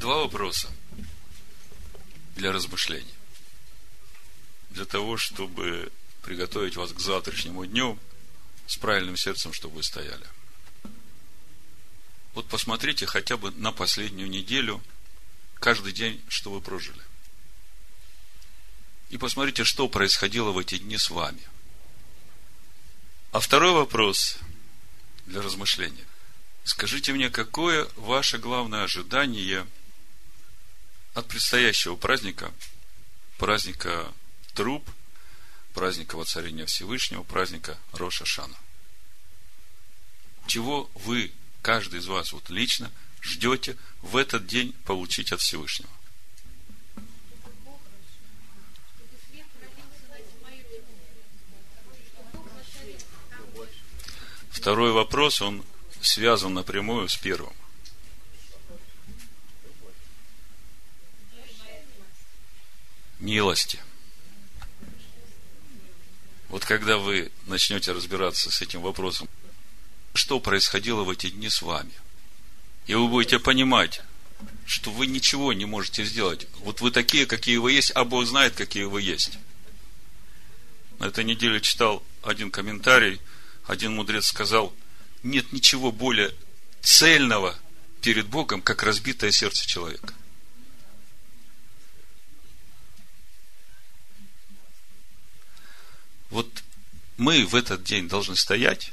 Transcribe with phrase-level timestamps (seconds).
[0.00, 0.70] Два вопроса
[2.34, 3.14] для размышлений.
[4.70, 5.92] Для того, чтобы
[6.22, 7.98] приготовить вас к завтрашнему дню
[8.66, 10.24] с правильным сердцем, чтобы вы стояли.
[12.32, 14.82] Вот посмотрите хотя бы на последнюю неделю,
[15.56, 17.02] каждый день, что вы прожили.
[19.10, 21.46] И посмотрите, что происходило в эти дни с вами.
[23.32, 24.38] А второй вопрос
[25.26, 26.06] для размышления.
[26.64, 29.66] Скажите мне, какое ваше главное ожидание
[31.14, 32.52] от предстоящего праздника,
[33.38, 34.12] праздника
[34.54, 34.88] труп,
[35.74, 38.56] праздника воцарения Всевышнего, праздника Роша Шана?
[40.46, 42.90] Чего вы, каждый из вас, вот лично
[43.22, 45.90] ждете в этот день получить от Всевышнего?
[54.50, 55.64] Второй вопрос, он
[56.02, 57.54] связан напрямую с первым.
[63.20, 63.78] Милости.
[66.48, 69.28] Вот когда вы начнете разбираться с этим вопросом,
[70.14, 71.92] что происходило в эти дни с вами,
[72.86, 74.02] и вы будете понимать,
[74.66, 76.48] что вы ничего не можете сделать.
[76.60, 79.38] Вот вы такие, какие вы есть, а Бог знает, какие вы есть.
[80.98, 83.20] На этой неделе читал один комментарий,
[83.66, 84.74] один мудрец сказал–
[85.22, 86.34] нет ничего более
[86.82, 87.56] цельного
[88.00, 90.14] перед Богом, как разбитое сердце человека.
[96.30, 96.64] Вот
[97.16, 98.92] мы в этот день должны стоять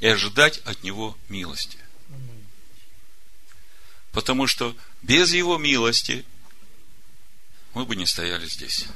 [0.00, 1.78] и ожидать от Него милости.
[4.12, 6.24] Потому что без Его милости
[7.74, 8.86] мы бы не стояли здесь.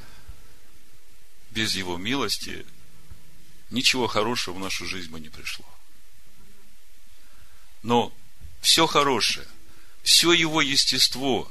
[1.51, 2.65] Без Его милости
[3.71, 5.67] ничего хорошего в нашу жизнь бы не пришло.
[7.83, 8.13] Но
[8.61, 9.47] все хорошее,
[10.03, 11.51] все его естество,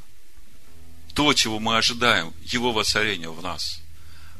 [1.13, 3.79] то, чего мы ожидаем, его воцарения в нас,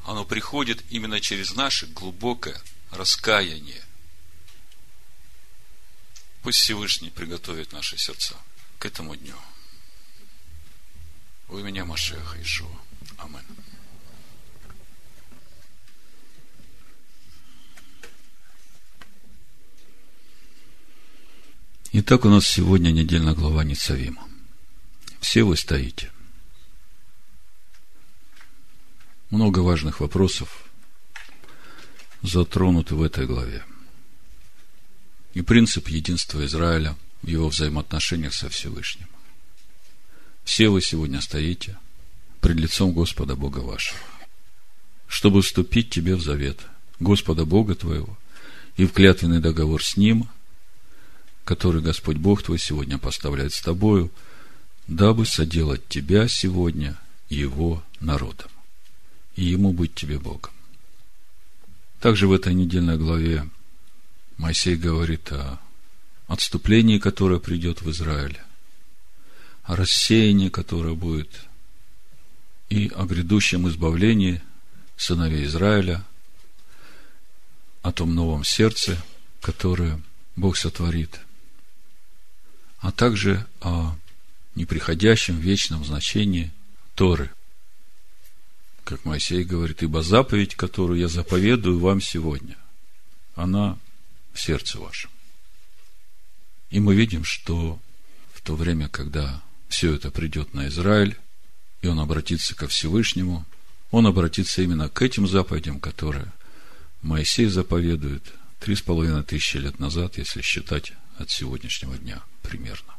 [0.06, 2.62] оно приходит именно через наше глубокое
[2.92, 3.82] раскаяние.
[6.44, 8.36] Пусть Всевышний приготовит наши сердца
[8.78, 9.36] к этому дню.
[11.50, 12.70] У меня Машеха Ишуа.
[13.18, 13.42] Аминь.
[21.94, 24.28] Итак, у нас сегодня недельная глава Ницавима.
[25.20, 26.12] Все вы стоите.
[29.30, 30.70] Много важных вопросов
[32.22, 33.64] затронуты в этой главе.
[35.34, 39.08] И принцип единства Израиля в его взаимоотношениях со Всевышним.
[40.44, 41.78] Все вы сегодня стоите
[42.40, 44.00] пред лицом Господа Бога вашего,
[45.08, 46.60] чтобы вступить тебе в завет
[47.00, 48.18] Господа Бога твоего
[48.78, 50.30] и в клятвенный договор с Ним–
[51.46, 54.12] который Господь Бог твой сегодня поставляет с тобою,
[54.88, 56.98] дабы соделать тебя сегодня
[57.30, 58.50] его народом,
[59.36, 60.52] и ему быть тебе Богом.
[62.00, 63.50] Также в этой недельной главе
[64.38, 65.60] Моисей говорит о
[66.28, 68.40] отступлении, которое придет в Израиль,
[69.64, 71.30] о рассеянии, которое будет,
[72.70, 74.42] и о грядущем избавлении
[74.98, 76.04] сыновей Израиля,
[77.82, 79.02] о том новом сердце,
[79.42, 80.02] которое
[80.36, 81.20] Бог сотворит–
[82.86, 83.96] а также о
[84.54, 86.52] неприходящем вечном значении
[86.94, 87.32] Торы.
[88.86, 92.56] Как Моисей говорит, ибо заповедь, которую я заповедую вам сегодня,
[93.34, 93.80] она
[94.32, 95.10] в сердце вашем.
[96.70, 97.80] И мы видим, что
[98.32, 101.18] в то время, когда все это придет на Израиль,
[101.82, 103.44] и он обратится ко Всевышнему,
[103.90, 106.32] он обратится именно к этим заповедям, которые
[107.02, 112.94] Моисей заповедует три с половиной тысячи лет назад, если считать от сегодняшнего дня примерно.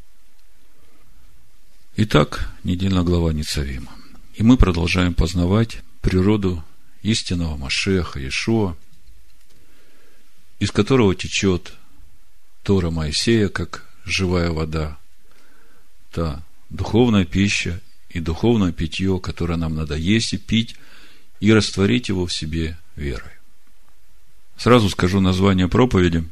[1.95, 3.93] Итак, недельная глава Ницавима.
[4.37, 6.63] И мы продолжаем познавать природу
[7.03, 8.77] истинного Машеха, Иешуа,
[10.59, 11.73] из которого течет
[12.63, 14.99] Тора Моисея, как живая вода,
[16.13, 17.81] та духовная пища
[18.11, 20.77] и духовное питье, которое нам надо есть и пить,
[21.41, 23.33] и растворить его в себе верой.
[24.57, 26.29] Сразу скажу название проповеди,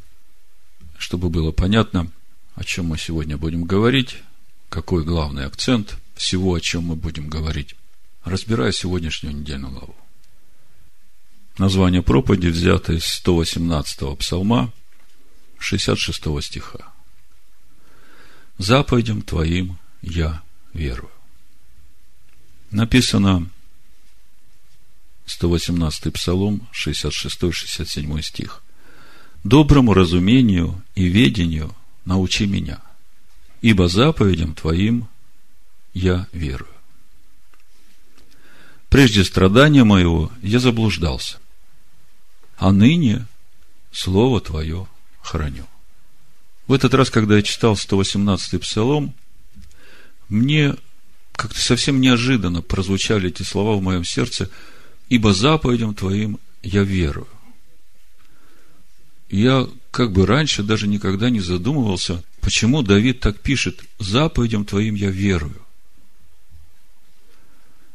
[0.98, 2.10] чтобы было понятно–
[2.54, 4.16] о чем мы сегодня будем говорить,
[4.68, 7.74] какой главный акцент всего, о чем мы будем говорить,
[8.24, 9.94] разбирая сегодняшнюю недельную главу.
[11.58, 14.72] Название проповеди взято из 118-го псалма,
[15.58, 16.92] 66 стиха.
[18.58, 20.42] «Заповедям Твоим я
[20.72, 21.10] верую».
[22.70, 23.48] Написано
[25.26, 28.62] 118-й псалом, 66-67 стих.
[29.44, 31.74] «Доброму разумению и ведению–
[32.04, 32.80] научи меня,
[33.62, 35.08] ибо заповедям Твоим
[35.92, 36.73] я верую.
[38.94, 41.38] Прежде страдания моего я заблуждался,
[42.56, 43.26] а ныне
[43.90, 44.86] Слово Твое
[45.20, 45.66] храню.
[46.68, 49.12] В этот раз, когда я читал 118-й псалом,
[50.28, 50.76] мне
[51.32, 54.48] как-то совсем неожиданно прозвучали эти слова в моем сердце,
[55.08, 57.26] ибо заповедям Твоим я верую.
[59.28, 65.10] Я как бы раньше даже никогда не задумывался, почему Давид так пишет, заповедям Твоим я
[65.10, 65.64] верую.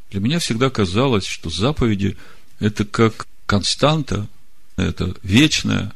[0.10, 2.18] Для меня всегда казалось, что заповеди–
[2.60, 4.28] это как константа,
[4.76, 5.94] это вечное,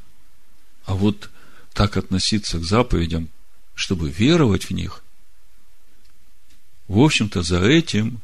[0.86, 1.30] а вот
[1.74, 3.30] так относиться к заповедям,
[3.74, 5.04] чтобы веровать в них,
[6.88, 8.22] в общем-то, за этим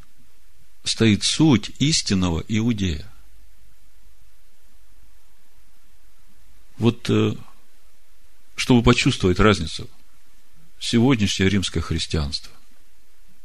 [0.84, 3.10] стоит суть истинного иудея.
[6.78, 7.34] Вот, э,
[8.54, 9.88] чтобы почувствовать разницу,
[10.78, 12.52] сегодняшнее римское христианство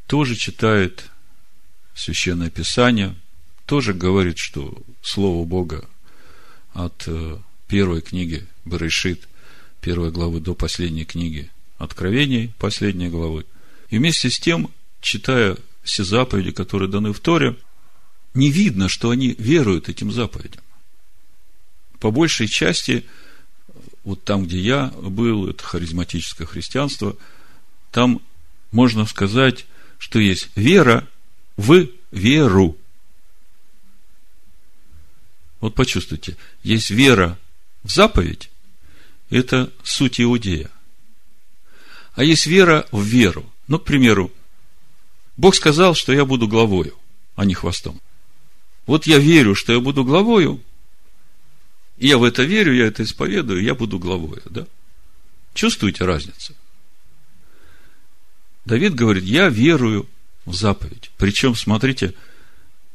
[0.07, 1.09] тоже читает
[1.95, 3.15] Священное Писание,
[3.65, 5.89] тоже говорит, что Слово Бога
[6.74, 7.38] от э,
[7.68, 9.27] первой книги Берешит,
[9.81, 13.45] первой главы до последней книги Откровений, последней главы.
[13.89, 14.71] И вместе с тем,
[15.01, 17.56] читая все заповеди, которые даны в Торе,
[18.33, 20.62] не видно, что они веруют этим заповедям.
[22.00, 23.06] По большей части,
[24.03, 27.15] вот там, где я был, это харизматическое христианство,
[27.91, 28.21] там
[28.71, 29.65] можно сказать,
[29.98, 31.07] что есть вера
[31.57, 32.77] в веру.
[35.59, 37.37] Вот почувствуйте, есть вера
[37.83, 38.49] в заповедь,
[39.29, 40.69] это суть иудея.
[42.13, 43.51] А есть вера в веру.
[43.67, 44.31] Ну, к примеру,
[45.37, 46.97] Бог сказал, что я буду главою,
[47.35, 47.99] а не хвостом.
[48.85, 50.61] Вот я верю, что я буду главою,
[51.97, 54.67] и я в это верю, я это исповедую, я буду главою, да?
[55.53, 56.53] Чувствуете разницу?
[58.65, 60.07] Давид говорит, я верую
[60.45, 61.12] в заповедь.
[61.18, 62.13] Причем, смотрите,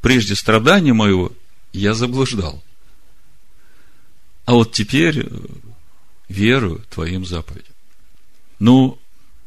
[0.00, 1.32] прежде страдания моего
[1.72, 2.62] я заблуждал.
[4.44, 5.28] А вот теперь э,
[6.28, 7.74] верую твоим заповедям.
[8.58, 8.98] Ну,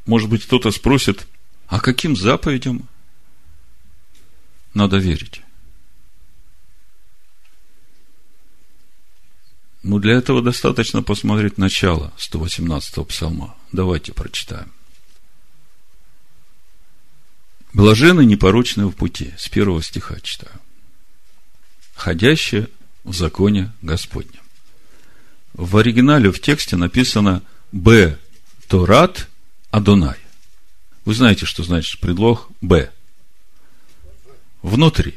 [0.05, 1.27] может быть, кто-то спросит,
[1.67, 2.87] а каким заповедям
[4.73, 5.41] надо верить?
[9.83, 13.55] Ну, для этого достаточно посмотреть начало 118-го псалма.
[13.73, 14.71] Давайте прочитаем.
[17.73, 19.33] Блажены непорочные в пути.
[19.37, 20.53] С первого стиха читаю.
[21.95, 22.69] Ходящие
[23.03, 24.41] в законе Господнем.
[25.53, 27.41] В оригинале в тексте написано
[27.71, 28.17] Б.
[28.67, 29.27] Торат
[29.71, 30.17] Адонай.
[31.05, 32.91] Вы знаете, что значит предлог Б.
[34.61, 35.15] Внутри.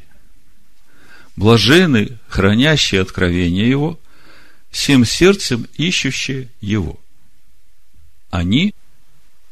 [1.37, 4.01] Блажены, хранящие откровение Его,
[4.71, 6.99] всем сердцем ищущие Его.
[8.31, 8.75] Они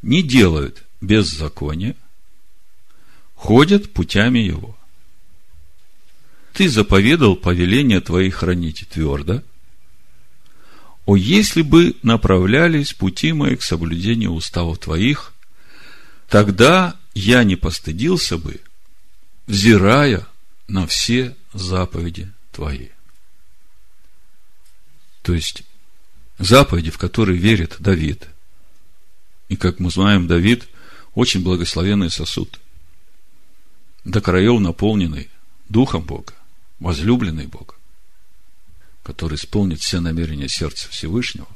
[0.00, 1.94] не делают беззакония,
[3.44, 4.74] ходят путями его.
[6.54, 9.42] Ты заповедал повеление твои хранить твердо.
[11.04, 15.34] О, если бы направлялись пути мои к соблюдению уставов твоих,
[16.26, 18.62] тогда я не постыдился бы,
[19.46, 20.26] взирая
[20.66, 22.88] на все заповеди твои.
[25.20, 25.64] То есть,
[26.38, 28.26] заповеди, в которые верит Давид.
[29.50, 30.66] И, как мы знаем, Давид
[31.14, 32.58] очень благословенный сосуд–
[34.04, 35.30] до краев наполненный
[35.68, 36.34] Духом Бога,
[36.78, 37.74] возлюбленный Бога,
[39.02, 41.48] который исполнит все намерения сердца Всевышнего.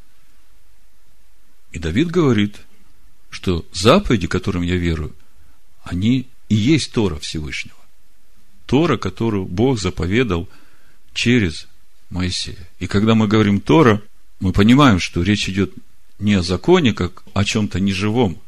[1.72, 2.56] И Давид говорит,
[3.30, 5.14] что заповеди, которым я верую,
[5.82, 7.76] они и есть Тора Всевышнего.
[8.66, 10.48] Тора, которую Бог заповедал
[11.12, 11.66] через
[12.10, 12.68] Моисея.
[12.78, 14.02] И когда мы говорим Тора,
[14.40, 15.72] мы понимаем, что речь идет
[16.18, 18.40] не о законе, как о чем-то неживом,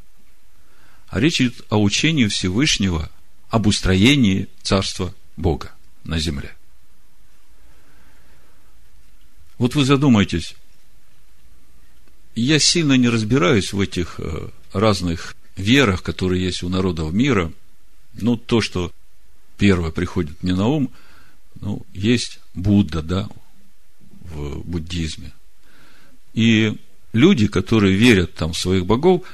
[1.09, 3.11] а речь идет о учении Всевышнего
[3.51, 5.73] об устроении Царства Бога
[6.05, 6.57] на земле.
[9.59, 10.55] Вот вы задумайтесь,
[12.35, 17.53] я сильно не разбираюсь в этих э, разных верах, которые есть у народов мира.
[18.15, 18.93] Ну, то, что
[19.59, 20.91] первое приходит мне на ум,
[21.61, 23.29] ну, есть Будда, да,
[24.23, 25.33] в буддизме.
[26.33, 26.77] И
[27.13, 29.25] люди, которые верят там в своих богов,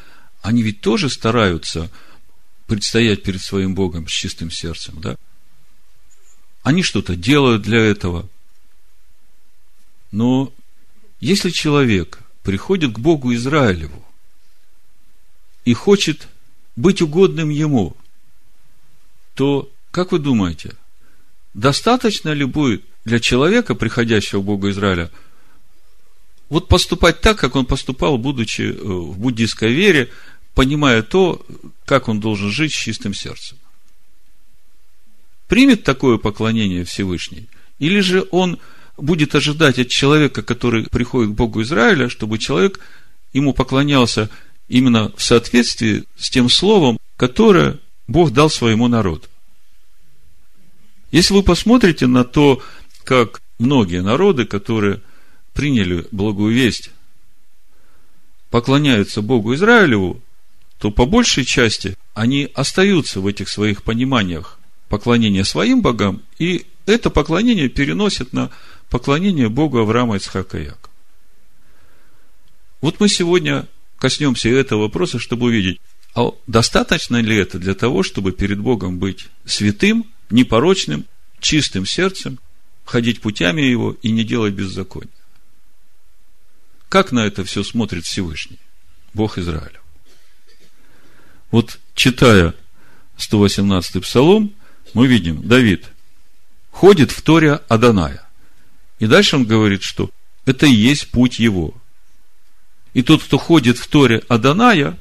[0.42, 1.90] они ведь тоже стараются
[2.66, 5.16] предстоять перед своим Богом с чистым сердцем, да?
[6.62, 8.28] Они что-то делают для этого.
[10.10, 10.52] Но
[11.20, 14.04] если человек приходит к Богу Израилеву
[15.64, 16.28] и хочет
[16.74, 17.96] быть угодным ему,
[19.34, 20.74] то, как вы думаете,
[21.54, 25.10] достаточно ли будет для человека, приходящего к Богу Израиля,
[26.48, 30.10] вот поступать так, как он поступал, будучи э, в буддийской вере,
[30.56, 31.44] понимая то,
[31.84, 33.58] как он должен жить с чистым сердцем.
[35.48, 37.46] примет такое поклонение Всевышний,
[37.78, 38.58] или же он
[38.96, 42.80] будет ожидать от человека, который приходит к Богу Израиля, чтобы человек
[43.34, 44.30] ему поклонялся
[44.66, 49.28] именно в соответствии с тем словом, которое Бог дал своему народу.
[51.12, 52.62] Если вы посмотрите на то,
[53.04, 55.02] как многие народы, которые
[55.52, 56.90] приняли благую весть,
[58.50, 60.22] поклоняются Богу Израилеву,
[60.78, 67.10] то по большей части они остаются в этих своих пониманиях поклонения своим богам, и это
[67.10, 68.50] поклонение переносят на
[68.88, 70.90] поклонение Богу Авраама, Ицхака и.
[72.80, 73.66] Вот мы сегодня
[73.98, 75.80] коснемся этого вопроса, чтобы увидеть,
[76.14, 81.06] а достаточно ли это для того, чтобы перед Богом быть святым, непорочным,
[81.40, 82.38] чистым сердцем,
[82.84, 85.10] ходить путями Его и не делать беззакония?
[86.88, 88.58] Как на это все смотрит Всевышний,
[89.12, 89.80] Бог Израиля?
[91.50, 92.54] Вот читая
[93.18, 94.54] 118-й псалом,
[94.94, 95.86] мы видим, Давид
[96.70, 98.22] ходит в Торе Аданая.
[98.98, 100.10] И дальше он говорит, что
[100.44, 101.74] это и есть путь его.
[102.94, 104.98] И тот, кто ходит в Торе Аданая,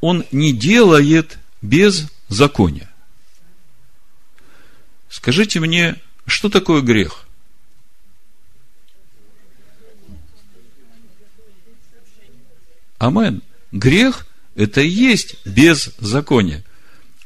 [0.00, 2.90] он не делает без закония.
[5.08, 5.96] Скажите мне,
[6.26, 7.26] что такое грех?
[12.98, 13.42] Амен.
[13.72, 14.25] Грех–
[14.56, 16.64] это и есть беззаконие.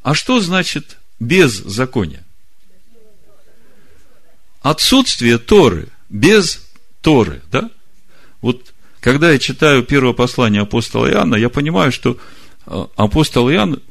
[0.03, 2.23] А что значит беззаконие?
[4.61, 6.61] Отсутствие Торы, без
[7.01, 7.71] Торы, да?
[8.41, 12.17] Вот когда я читаю первое послание апостола Иоанна, я понимаю, что
[12.65, 13.81] а, апостол Иоанн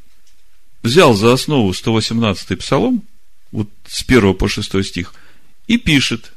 [0.83, 3.03] взял за основу 118-й псалом,
[3.51, 5.13] вот с 1 по 6 стих,
[5.67, 6.31] и пишет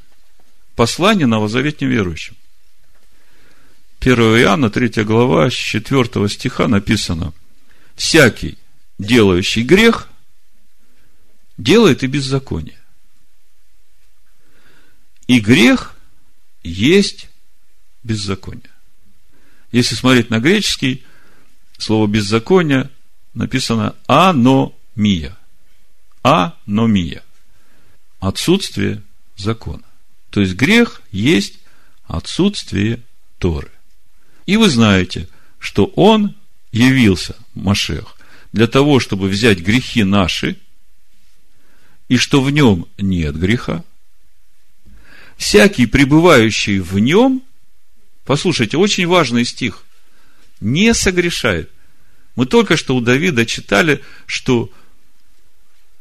[0.75, 2.35] послание новозаветним верующим.
[4.05, 7.33] 1 Иоанна, 3 глава, с 4 стиха написано,
[7.95, 8.59] «Всякий,
[8.99, 10.09] делающий грех,
[11.57, 12.77] делает и беззаконие.
[15.25, 15.95] И грех
[16.63, 17.29] есть
[18.03, 18.69] беззаконие.
[19.71, 21.03] Если смотреть на греческий,
[21.79, 22.91] слово беззаконие
[23.33, 25.35] написано аномия.
[26.21, 27.23] Аномия.
[28.19, 29.01] Отсутствие
[29.35, 29.83] закона.
[30.29, 31.57] То есть грех есть
[32.07, 33.01] отсутствие
[33.39, 33.71] Торы.
[34.45, 35.27] И вы знаете,
[35.59, 36.35] что Он
[36.71, 38.17] явился, Машех,
[38.51, 40.57] для того, чтобы взять грехи наши,
[42.07, 43.83] и что в нем нет греха.
[45.37, 47.41] Всякий, пребывающий в нем,
[48.23, 49.83] послушайте, очень важный стих,
[50.61, 51.71] не согрешает.
[52.35, 54.69] Мы только что у Давида читали, что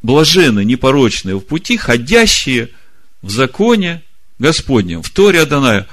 [0.03, 2.71] блажены, непорочные в пути, ходящие
[3.23, 4.03] в законе
[4.39, 5.89] Господнем, в Торе Аданая,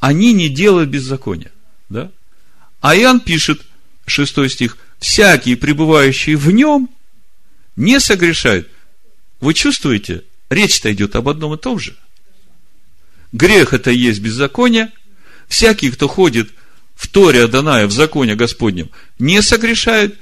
[0.00, 1.52] они не делают беззакония.
[1.88, 2.10] Да?
[2.80, 3.62] А Иоанн пишет,
[4.06, 6.88] 6 стих, всякий, пребывающий в нем,
[7.76, 8.70] не согрешает.
[9.40, 11.96] Вы чувствуете, речь-то идет об одном и том же.
[13.32, 14.92] Грех это и есть беззаконие.
[15.48, 16.50] Всякий, кто ходит
[16.94, 20.18] в Торе Аданая, в законе Господнем, не согрешает.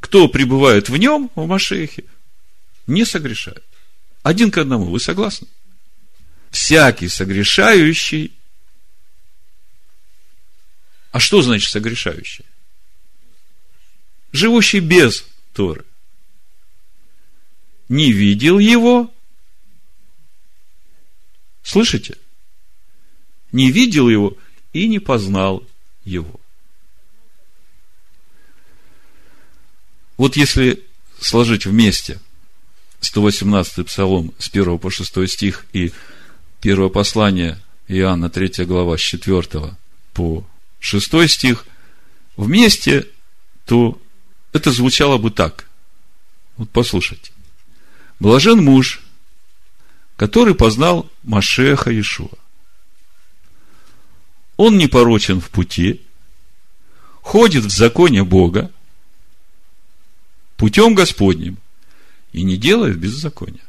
[0.00, 2.04] Кто пребывает в нем, в Машехе,
[2.86, 3.62] не согрешает.
[4.22, 4.86] Один к одному.
[4.86, 5.48] Вы согласны?
[6.50, 8.32] Всякий согрешающий
[11.12, 12.46] а что значит согрешающий?
[14.32, 15.84] Живущий без Торы.
[17.90, 19.12] Не видел его.
[21.62, 22.16] Слышите?
[23.52, 24.38] Не видел его
[24.72, 25.62] и не познал
[26.04, 26.40] его.
[30.16, 30.82] Вот если
[31.20, 32.20] сложить вместе
[33.00, 35.92] 118 псалом с 1 по 6 стих и
[36.62, 39.76] первое послание Иоанна 3 глава с 4
[40.14, 40.46] по
[40.82, 41.64] шестой стих,
[42.36, 43.08] вместе,
[43.64, 44.00] то
[44.52, 45.68] это звучало бы так.
[46.56, 47.30] Вот послушайте.
[48.18, 49.00] Блажен муж,
[50.16, 52.36] который познал Машеха Иешуа.
[54.56, 56.02] Он не порочен в пути,
[57.22, 58.70] ходит в законе Бога,
[60.56, 61.58] путем Господним,
[62.32, 63.64] и не делает беззакония.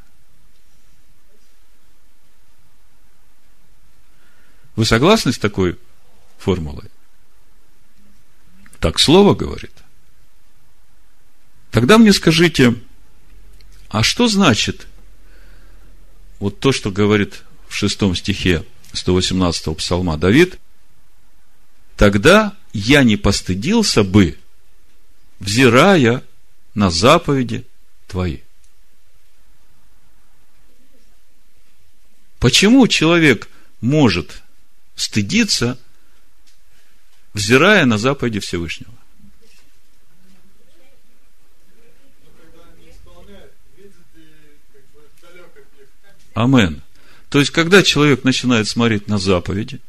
[4.75, 5.77] Вы согласны с такой
[6.39, 6.89] формулой?
[8.83, 9.71] Так слово говорит.
[11.71, 12.75] Тогда мне скажите,
[13.87, 14.87] а что значит
[16.39, 20.59] вот то, что говорит в шестом стихе 118 псалма Давид?
[21.95, 24.37] Тогда я не постыдился бы,
[25.39, 26.21] взирая
[26.73, 27.65] на заповеди
[28.09, 28.39] твои.
[32.37, 33.47] Почему человек
[33.79, 34.43] может
[34.97, 35.79] стыдиться
[37.33, 38.93] взирая на заповеди Всевышнего.
[46.33, 46.81] Амен.
[47.29, 49.79] То есть, когда человек начинает смотреть на заповеди,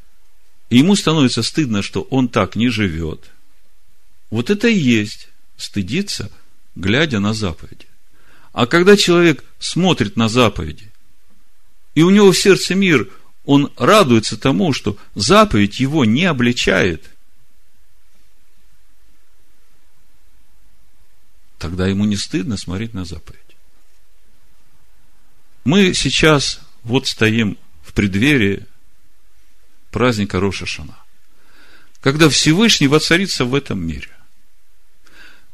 [0.68, 3.30] и ему становится стыдно, что он так не живет,
[4.30, 6.30] вот это и есть стыдиться,
[6.74, 7.86] глядя на заповеди.
[8.52, 10.90] А когда человек смотрит на заповеди,
[11.94, 13.10] и у него в сердце мир,
[13.44, 17.04] он радуется тому, что заповедь его не обличает–
[21.64, 23.40] тогда ему не стыдно смотреть на заповедь.
[25.64, 28.66] Мы сейчас вот стоим в преддверии
[29.90, 30.98] праздника Роша Шана,
[32.02, 34.10] когда Всевышний воцарится в этом мире.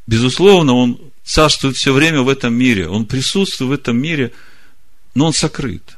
[0.09, 4.33] Безусловно, Он царствует все время в этом мире, Он присутствует в этом мире,
[5.14, 5.97] но Он сокрыт.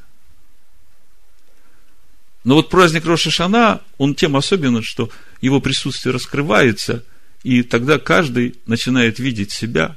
[2.45, 5.09] Но вот праздник Роша Шана, он тем особенен, что
[5.40, 7.02] его присутствие раскрывается,
[7.45, 9.97] и тогда каждый начинает видеть себя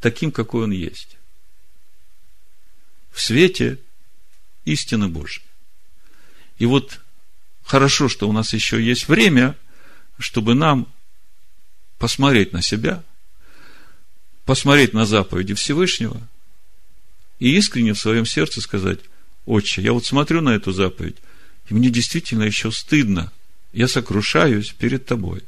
[0.00, 1.16] таким, какой он есть
[3.10, 3.78] в свете
[4.64, 5.44] истины Божьей.
[6.58, 7.00] И вот
[7.64, 9.56] хорошо, что у нас еще есть время,
[10.18, 10.86] чтобы нам
[11.98, 13.02] посмотреть на себя,
[14.44, 16.20] посмотреть на заповеди Всевышнего
[17.38, 19.00] и искренне в своем сердце сказать,
[19.46, 21.16] Отче, я вот смотрю на эту заповедь,
[21.68, 23.32] и мне действительно еще стыдно,
[23.72, 25.42] я сокрушаюсь перед Тобой.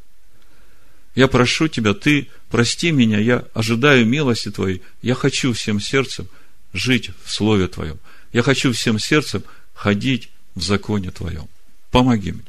[1.14, 6.28] Я прошу Тебя, Ты прости меня, я ожидаю милости Твоей, я хочу всем сердцем–
[6.72, 7.98] жить в Слове Твоем.
[8.32, 9.42] Я хочу всем сердцем
[9.74, 11.48] ходить в законе Твоем.
[11.90, 12.44] Помоги мне.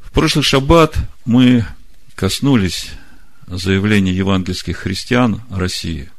[0.00, 1.66] В прошлый шаббат мы
[2.14, 2.90] коснулись
[3.46, 6.10] заявления евангельских христиан России,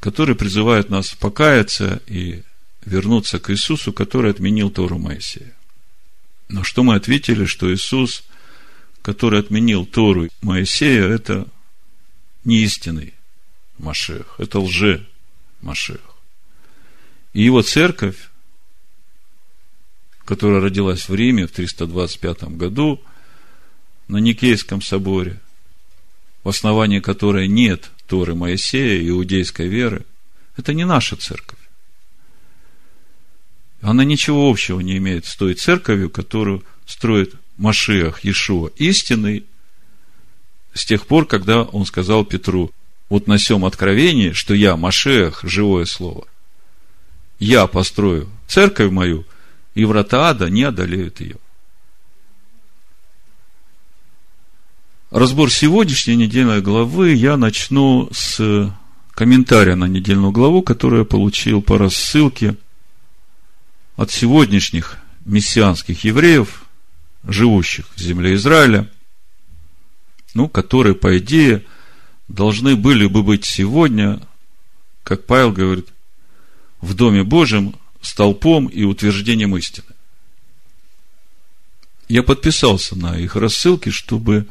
[0.00, 2.42] которые призывают нас покаяться и
[2.84, 5.54] вернуться к Иисусу, который отменил Тору Моисея.
[6.48, 8.24] Но что мы ответили, что Иисус,
[9.02, 11.46] который отменил Тору Моисея, это
[12.44, 13.14] не истинный
[13.78, 14.36] Машех.
[14.38, 15.06] Это лже
[15.60, 16.00] Машех.
[17.32, 18.30] И его церковь,
[20.24, 23.02] которая родилась в Риме в 325 году,
[24.08, 25.40] на Никейском соборе,
[26.44, 30.04] в основании которой нет Торы Моисея, иудейской веры,
[30.56, 31.58] это не наша церковь.
[33.80, 39.46] Она ничего общего не имеет с той церковью, которую строит Машиах Иешуа, истинный,
[40.74, 42.72] с тех пор, когда он сказал Петру,
[43.08, 46.26] вот на всем откровении, что я, Машех, живое слово,
[47.38, 49.24] я построю церковь мою,
[49.74, 51.36] и врата ада не одолеют ее.
[55.12, 58.74] Разбор сегодняшней недельной главы я начну с
[59.12, 62.56] комментария на недельную главу, которую я получил по рассылке
[63.94, 66.61] от сегодняшних мессианских евреев,
[67.24, 68.90] живущих в земле Израиля,
[70.34, 71.64] ну, которые, по идее,
[72.28, 74.20] должны были бы быть сегодня,
[75.02, 75.88] как Павел говорит,
[76.80, 79.86] в Доме Божьем столпом и утверждением истины.
[82.08, 84.46] Я подписался на их рассылки, чтобы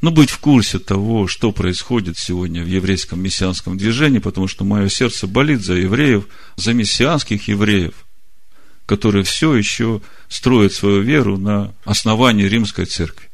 [0.00, 4.88] ну, быть в курсе того, что происходит сегодня в еврейском мессианском движении, потому что мое
[4.88, 7.94] сердце болит за евреев, за мессианских евреев,
[8.88, 13.28] которые все еще строят свою веру на основании римской церкви.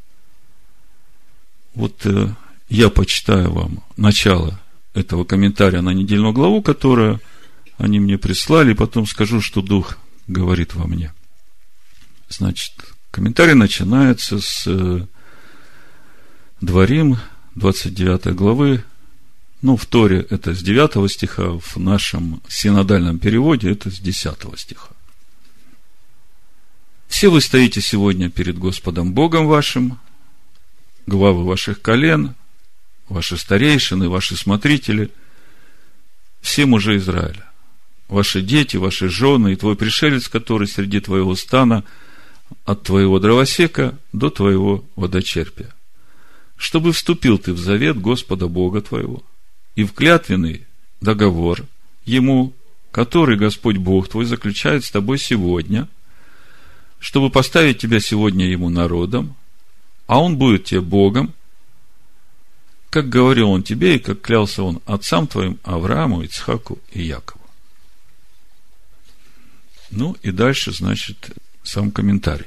[1.74, 2.28] Вот э,
[2.68, 4.60] я почитаю вам начало
[4.94, 7.20] этого комментария на недельную главу, которую
[7.78, 11.14] они мне прислали, и потом скажу, что Дух говорит во мне.
[12.28, 12.72] Значит,
[13.12, 15.06] комментарий начинается с э,
[16.60, 17.18] Дворим,
[17.54, 18.82] 29 главы,
[19.62, 24.93] ну, в Торе это с 9 стиха, в нашем синодальном переводе это с 10 стиха.
[27.08, 29.98] Все вы стоите сегодня перед Господом Богом вашим,
[31.06, 32.34] главы ваших колен,
[33.08, 35.10] ваши старейшины, ваши смотрители,
[36.40, 37.50] все мужи Израиля,
[38.08, 41.84] ваши дети, ваши жены и твой пришелец, который среди твоего стана,
[42.64, 45.74] от твоего дровосека до твоего водочерпия,
[46.56, 49.22] чтобы вступил ты в завет Господа Бога твоего
[49.74, 50.66] и в клятвенный
[51.00, 51.64] договор
[52.04, 52.54] ему,
[52.90, 55.88] который Господь Бог твой заключает с тобой сегодня,
[57.04, 59.36] чтобы поставить тебя сегодня ему народом,
[60.06, 61.34] а он будет тебе Богом,
[62.88, 67.44] как говорил он тебе, и как клялся он отцам твоим Аврааму, Ицхаку и Якову.
[69.90, 71.28] Ну и дальше, значит,
[71.62, 72.46] сам комментарий.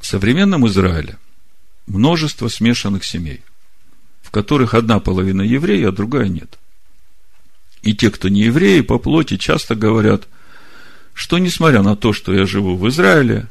[0.00, 1.18] В современном Израиле
[1.86, 3.42] множество смешанных семей,
[4.22, 6.58] в которых одна половина евреи, а другая нет.
[7.82, 10.26] И те, кто не евреи, по плоти часто говорят,
[11.16, 13.48] что несмотря на то, что я живу в Израиле,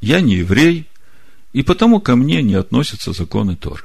[0.00, 0.86] я не еврей,
[1.52, 3.84] и потому ко мне не относятся законы Торы.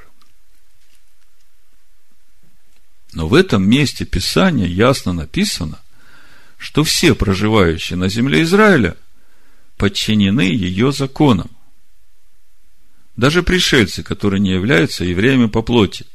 [3.12, 5.78] Но в этом месте Писания ясно написано,
[6.56, 8.96] что все проживающие на земле Израиля
[9.76, 11.50] подчинены ее законам.
[13.16, 16.06] Даже пришельцы, которые не являются евреями по плоти.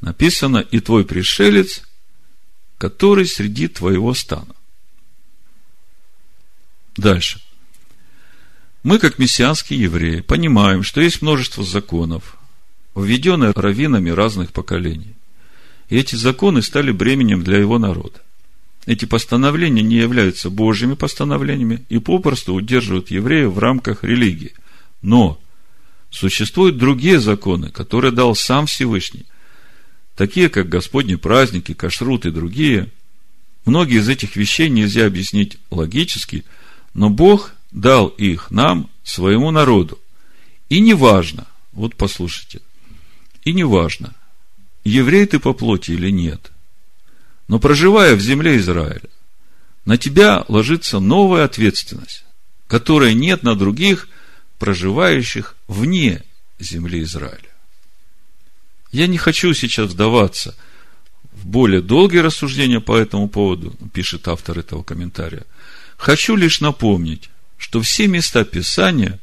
[0.00, 1.82] Написано, и твой пришелец,
[2.78, 4.56] который среди твоего стана.
[6.96, 7.40] Дальше.
[8.82, 12.36] Мы, как мессианские евреи, понимаем, что есть множество законов,
[12.94, 15.14] введенные раввинами разных поколений.
[15.88, 18.22] И эти законы стали бременем для его народа.
[18.86, 24.54] Эти постановления не являются Божьими постановлениями и попросту удерживают евреев в рамках религии.
[25.02, 25.40] Но
[26.10, 29.26] существуют другие законы, которые дал сам Всевышний,
[30.16, 32.88] такие как Господни праздники, кашрут и другие.
[33.64, 36.44] Многие из этих вещей нельзя объяснить логически,
[36.96, 39.98] но Бог дал их нам, своему народу.
[40.70, 42.62] И не важно, вот послушайте,
[43.44, 44.14] и не важно,
[44.82, 46.50] еврей ты по плоти или нет,
[47.48, 49.10] но проживая в земле Израиля,
[49.84, 52.24] на тебя ложится новая ответственность,
[52.66, 54.08] которой нет на других,
[54.58, 56.24] проживающих вне
[56.58, 57.52] земли Израиля.
[58.90, 60.56] Я не хочу сейчас вдаваться
[61.32, 65.44] в более долгие рассуждения по этому поводу, пишет автор этого комментария.
[65.96, 69.18] Хочу лишь напомнить, что все места Писания,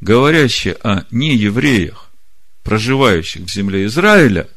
[0.00, 2.10] говорящие о неевреях,
[2.62, 4.48] проживающих в земле Израиля,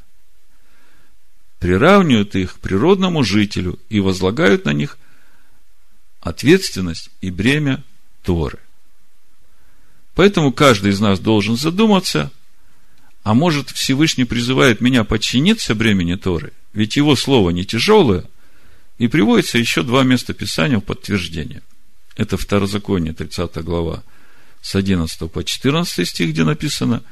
[1.59, 4.97] приравнивают их к природному жителю и возлагают на них
[6.21, 7.83] ответственность и бремя
[8.23, 8.59] Торы.
[10.15, 12.31] Поэтому каждый из нас должен задуматься,
[13.23, 18.25] а может Всевышний призывает меня подчиниться бремени Торы, ведь его слово не тяжелое,
[18.97, 21.61] и приводится еще два места Писания в подтверждение.
[22.15, 24.03] Это Второзаконие, 30 глава,
[24.61, 27.03] с 11 по 14 стих, где написано,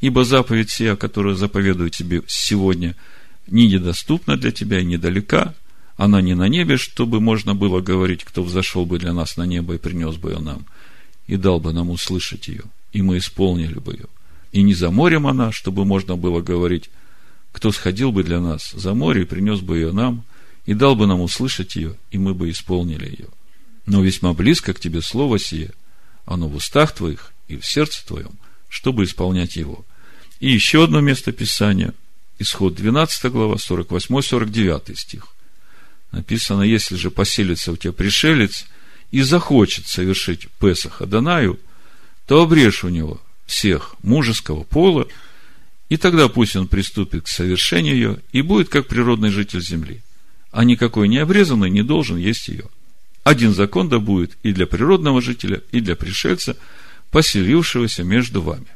[0.00, 2.96] «Ибо заповедь сия, которую заповедую тебе сегодня,
[3.46, 5.54] не недоступна для тебя и недалека,
[5.96, 9.74] она не на небе, чтобы можно было говорить, кто взошел бы для нас на небо
[9.74, 10.64] и принес бы ее нам,
[11.26, 14.06] и дал бы нам услышать ее, и мы исполнили бы ее.
[14.52, 16.90] И не за морем она, чтобы можно было говорить,
[17.52, 20.24] кто сходил бы для нас за море и принес бы ее нам,
[20.66, 23.28] и дал бы нам услышать ее, и мы бы исполнили ее
[23.86, 25.72] но весьма близко к тебе слово сие,
[26.24, 28.32] оно в устах твоих и в сердце твоем,
[28.68, 29.84] чтобы исполнять его.
[30.40, 31.92] И еще одно место Писания,
[32.38, 35.28] исход 12 глава, 48-49 стих.
[36.12, 38.66] Написано, если же поселится у тебя пришелец
[39.10, 41.58] и захочет совершить Песах Адонаю,
[42.26, 45.06] то обрежь у него всех мужеского пола,
[45.90, 50.02] и тогда пусть он приступит к совершению ее и будет как природный житель земли,
[50.54, 52.64] а никакой необрезанный не должен есть ее–
[53.24, 56.56] один закон да будет и для природного жителя, и для пришельца,
[57.10, 58.66] поселившегося между вами.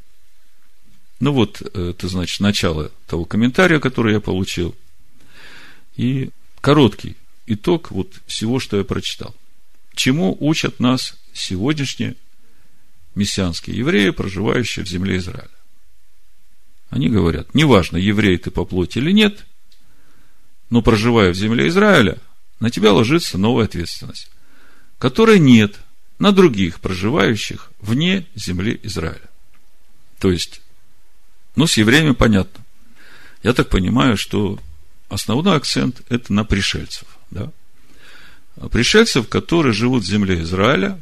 [1.20, 4.74] Ну вот, это значит начало того комментария, который я получил.
[5.96, 6.30] И
[6.62, 9.34] короткий итог вот всего, что я прочитал.
[9.94, 12.16] Чему учат нас сегодняшние
[13.14, 15.50] мессианские евреи, проживающие в земле Израиля?
[16.88, 19.44] Они говорят, неважно, еврей ты по плоти или нет,
[20.70, 22.18] но проживая в земле Израиля,
[22.60, 24.30] на тебя ложится новая ответственность
[24.98, 25.78] которой нет
[26.18, 29.30] на других проживающих вне земли Израиля.
[30.18, 30.60] То есть,
[31.54, 32.64] ну, с евреями понятно.
[33.44, 34.58] Я так понимаю, что
[35.08, 37.06] основной акцент– это на пришельцев.
[37.30, 37.52] Да?
[38.70, 41.00] Пришельцев, которые живут в земле Израиля.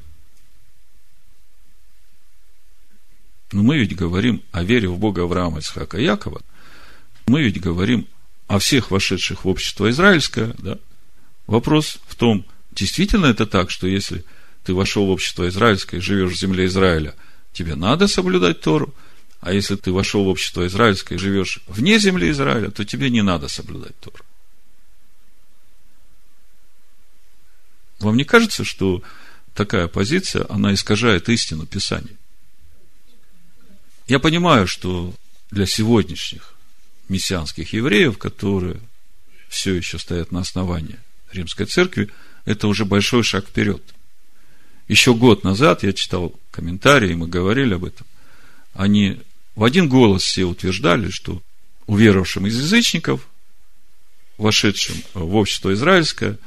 [3.53, 6.43] Но мы ведь говорим о вере в Бога Авраама, Исхака и Якова.
[7.27, 8.07] Мы ведь говорим
[8.47, 10.55] о всех вошедших в общество израильское.
[10.59, 10.79] Да?
[11.47, 12.45] Вопрос в том,
[12.77, 14.23] Действительно это так, что если
[14.63, 17.15] ты вошел в общество израильское и живешь в земле Израиля,
[17.55, 18.95] тебе надо соблюдать Тору,
[19.41, 23.23] а если ты вошел в общество израильское и живешь вне земли Израиля, то тебе не
[23.23, 24.23] надо соблюдать Тору.
[28.01, 29.03] Вам не кажется, что
[29.55, 32.17] такая позиция, она искажает истину Писания?
[34.07, 35.15] Я понимаю, что
[35.51, 36.56] для сегодняшних
[37.09, 38.81] мессианских евреев, которые
[39.49, 40.99] все еще стоят на основании
[41.33, 42.11] Римской Церкви,
[42.45, 43.83] это уже большой шаг вперед.
[44.89, 48.07] Еще год назад я читал комментарии, мы говорили об этом.
[48.73, 49.21] Они
[49.55, 51.43] в один голос все утверждали, что
[51.87, 53.27] уверовавшим из язычников,
[54.39, 56.39] вошедшим в общество израильское,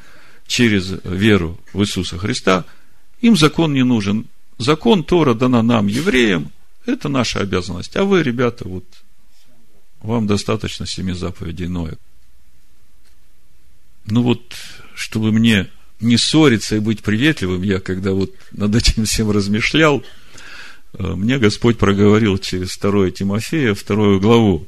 [0.48, 2.66] через веру в Иисуса Христа,
[3.22, 4.28] им закон не нужен.
[4.58, 6.52] Закон Тора дана нам, евреям,
[6.86, 7.96] это наша обязанность.
[7.96, 8.86] А вы, ребята, вот
[10.02, 11.98] вам достаточно семи заповедей Ноя.
[14.06, 14.56] Ну вот,
[14.96, 20.04] чтобы мне не ссориться и быть приветливым, я когда вот над этим всем размышлял,
[20.94, 24.68] э, мне Господь проговорил через 2 Тимофея, вторую главу.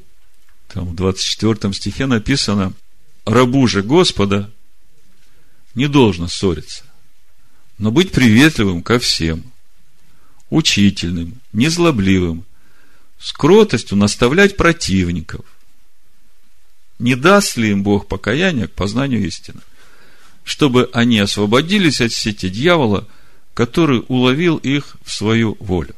[0.72, 2.72] Там в 24 стихе написано,
[3.24, 4.50] рабу же Господа
[5.74, 6.84] не должно ссориться,
[7.78, 9.44] но быть приветливым ко всем,
[10.50, 12.44] учительным, незлобливым,
[13.22, 15.44] с кротостью наставлять противников.
[16.98, 19.60] Не даст ли им Бог покаяния к познанию истины,
[20.44, 23.06] чтобы они освободились от сети дьявола,
[23.54, 25.94] который уловил их в свою волю.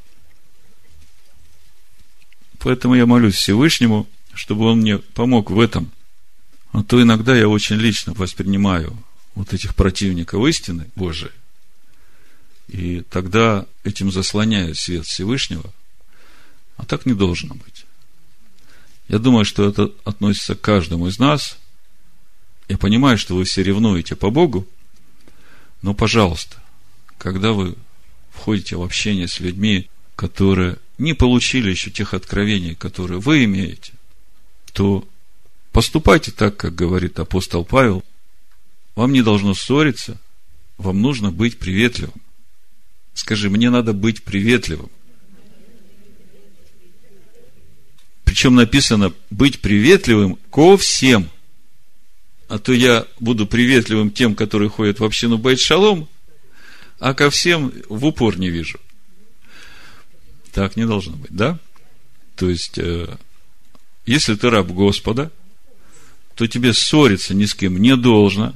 [2.58, 5.90] Поэтому я молюсь Всевышнему, чтобы он мне помог в этом.
[6.72, 8.96] А то иногда я очень лично воспринимаю
[9.34, 11.32] вот этих противников истины Божией.
[12.68, 15.72] И тогда этим заслоняю свет Всевышнего.
[16.76, 17.84] А так не должно быть.
[19.08, 21.58] Я думаю, что это относится к каждому из нас.
[22.68, 24.66] Я понимаю, что вы все ревнуете по Богу,
[25.82, 26.56] но, пожалуйста,
[27.18, 27.76] когда вы
[28.30, 33.92] входите в общение с людьми, которые не получили еще тех откровений, которые вы имеете,
[34.72, 35.06] то
[35.72, 38.02] поступайте так, как говорит апостол Павел.
[38.94, 40.20] Вам не должно ссориться,
[40.78, 42.20] вам нужно быть приветливым.
[43.12, 44.90] Скажи, мне надо быть приветливым.
[48.24, 51.30] Причем написано быть приветливым ко всем.
[52.48, 56.08] А то я буду приветливым тем, которые ходят в общину Байт Шалом,
[56.98, 58.78] а ко всем в упор не вижу.
[60.52, 61.58] Так не должно быть, да?
[62.36, 63.16] То есть, э,
[64.06, 65.30] если ты раб Господа,
[66.34, 68.54] то тебе ссориться ни с кем не должно,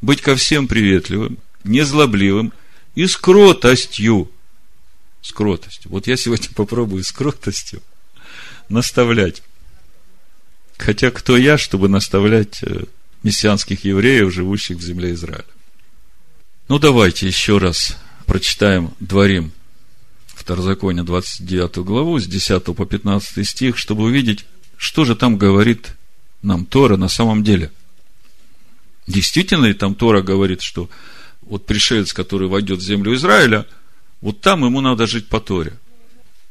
[0.00, 2.52] быть ко всем приветливым, незлобливым
[2.94, 4.30] и с кротостью.
[5.22, 5.90] С кротостью.
[5.90, 7.82] Вот я сегодня попробую с кротостью
[8.68, 9.42] наставлять.
[10.78, 12.84] Хотя кто я, чтобы наставлять э,
[13.22, 15.44] мессианских евреев, живущих в земле Израиля?
[16.68, 19.52] Ну, давайте еще раз прочитаем Дворим,
[20.26, 24.44] Второзаконие, 29 главу, с 10 по 15 стих, чтобы увидеть,
[24.76, 25.92] что же там говорит
[26.42, 27.72] нам Тора на самом деле.
[29.06, 30.90] Действительно ли там Тора говорит, что
[31.40, 33.66] вот пришелец, который войдет в землю Израиля,
[34.20, 35.78] вот там ему надо жить по Торе.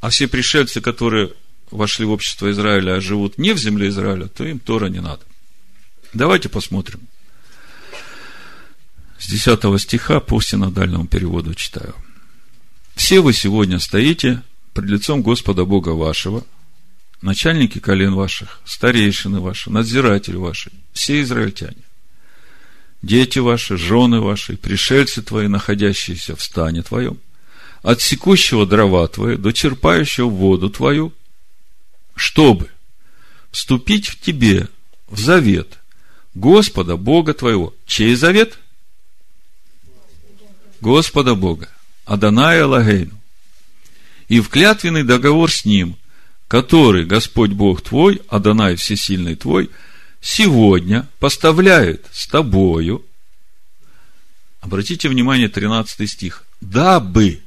[0.01, 1.33] А все пришельцы, которые
[1.71, 5.21] вошли в общество Израиля, а живут не в земле Израиля, то им Тора не надо.
[6.13, 7.01] Давайте посмотрим.
[9.19, 11.95] С 10 стиха по синодальному переводу читаю.
[12.95, 14.41] «Все вы сегодня стоите
[14.73, 16.45] пред лицом Господа Бога вашего,
[17.21, 21.83] начальники колен ваших, старейшины ваши, надзиратели ваши, все израильтяне,
[23.01, 27.17] дети ваши, жены ваши, пришельцы твои, находящиеся в стане твоем,
[27.81, 31.13] от секущего дрова твои до черпающего воду твою,
[32.15, 32.69] чтобы
[33.51, 34.69] вступить в тебе
[35.07, 35.79] в завет
[36.33, 37.73] Господа Бога твоего.
[37.85, 38.59] Чей завет?
[40.81, 41.69] Господа Бога,
[42.05, 43.17] Аданая Лагейну,
[44.27, 45.97] и в клятвенный договор с Ним,
[46.47, 49.71] который Господь Бог твой, Адонай Всесильный твой,
[50.21, 53.05] сегодня поставляет с тобою,
[54.59, 57.41] обратите внимание, 13 стих, дабы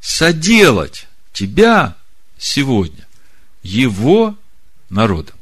[0.00, 1.96] соделать тебя
[2.38, 3.05] сегодня
[3.66, 4.36] его
[4.88, 5.36] народом,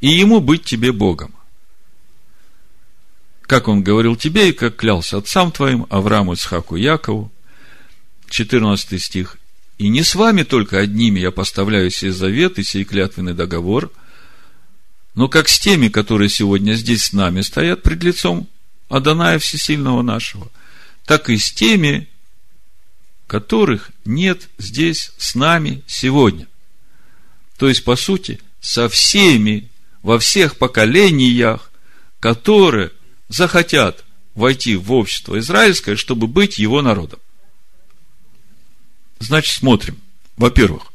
[0.00, 1.34] и ему быть тебе Богом
[3.48, 7.32] как он говорил тебе и как клялся отцам твоим, Аврааму, Исхаку, Якову.
[8.28, 9.38] 14 стих.
[9.78, 13.90] И не с вами только одними я поставляю сей завет и сей клятвенный договор,
[15.14, 18.48] но как с теми, которые сегодня здесь с нами стоят пред лицом
[18.90, 20.50] Аданая Всесильного нашего,
[21.06, 22.06] так и с теми,
[23.26, 26.46] которых нет здесь с нами сегодня.
[27.58, 29.68] То есть, по сути, со всеми,
[30.02, 31.70] во всех поколениях,
[32.20, 32.92] которые
[33.28, 37.18] захотят войти в общество израильское, чтобы быть его народом.
[39.18, 40.00] Значит, смотрим.
[40.36, 40.92] Во-первых,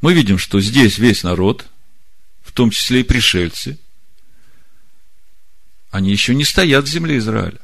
[0.00, 1.64] мы видим, что здесь весь народ,
[2.42, 3.78] в том числе и пришельцы,
[5.92, 7.60] они еще не стоят в земле Израиля.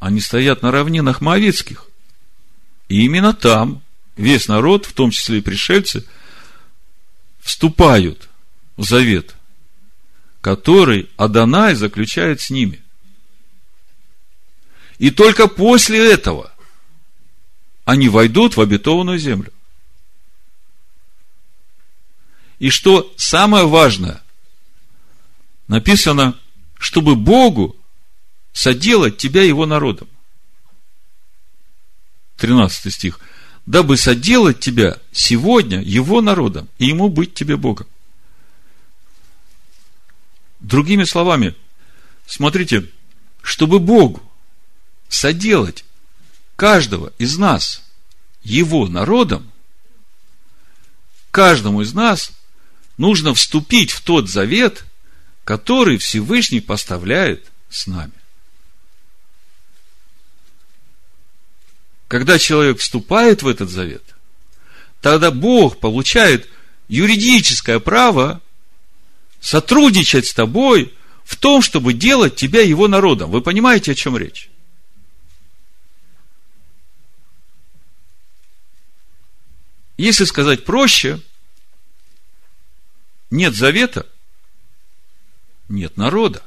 [0.00, 1.86] Они стоят на равнинах Моавицких.
[2.88, 3.82] И именно там
[4.16, 6.04] весь народ, в том числе и пришельцы,
[7.48, 8.28] вступают
[8.76, 9.34] в завет
[10.40, 12.82] который Адонай заключает с ними.
[14.98, 16.52] И только после этого
[17.84, 19.52] они войдут в обетованную землю.
[22.58, 24.22] И что самое важное,
[25.68, 26.38] написано,
[26.78, 27.76] чтобы Богу
[28.52, 30.08] соделать тебя его народом.
[32.36, 33.20] 13 стих.
[33.68, 37.86] Дабы соделать тебя сегодня его народом, и ему быть тебе Богом.
[40.58, 41.54] Другими словами,
[42.26, 42.90] смотрите,
[43.42, 44.22] чтобы Богу
[45.10, 45.84] соделать
[46.56, 47.82] каждого из нас
[48.42, 49.52] его народом,
[51.30, 52.32] каждому из нас
[52.96, 54.86] нужно вступить в тот завет,
[55.44, 58.17] который Всевышний поставляет с нами.
[62.08, 64.02] Когда человек вступает в этот завет,
[65.02, 66.48] тогда Бог получает
[66.88, 68.40] юридическое право
[69.40, 70.94] сотрудничать с тобой
[71.24, 73.30] в том, чтобы делать тебя его народом.
[73.30, 74.48] Вы понимаете, о чем речь?
[79.98, 81.20] Если сказать проще,
[83.30, 84.06] нет завета,
[85.68, 86.42] нет народа.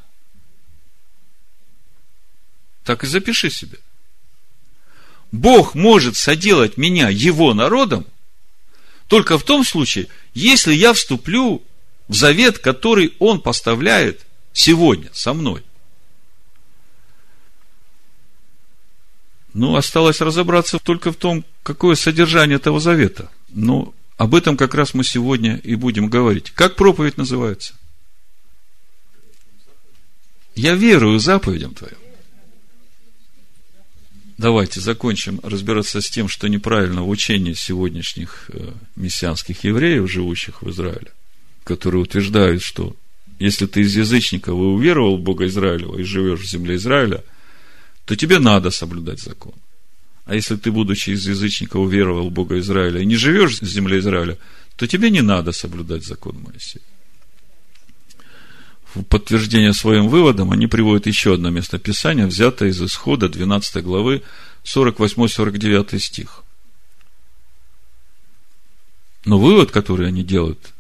[2.84, 3.78] Так и запиши себе.
[5.32, 8.06] Бог может соделать меня его народом
[9.08, 11.64] только в том случае, если я вступлю
[12.08, 15.64] в завет, который он поставляет сегодня со мной.
[19.54, 23.30] Ну, осталось разобраться только в том, какое содержание этого завета.
[23.50, 26.52] Ну, об этом как раз мы сегодня и будем говорить.
[26.52, 27.74] Как проповедь называется?
[30.56, 32.01] Я верую заповедям Твоим.
[34.42, 40.70] Давайте закончим разбираться с тем, что неправильно в учении сегодняшних э, мессианских евреев, живущих в
[40.72, 41.12] Израиле,
[41.64, 42.96] которые утверждают, что
[43.38, 47.24] если ты из язычников и уверовал в Бога Израилева и живешь в земле Израиля,
[48.06, 49.54] то тебе надо соблюдать закон.
[50.26, 54.00] А если ты, будучи из язычника, уверовал в Бога Израиля и не живешь в земле
[54.00, 54.40] Израиля,
[54.76, 56.91] то тебе не надо соблюдать закон Моисея.
[58.94, 64.22] В подтверждение своим выводам они приводят еще одно местописание, взятое из исхода 12 главы
[64.66, 66.44] 48-49 стих.
[69.24, 70.74] Но вывод, который они делают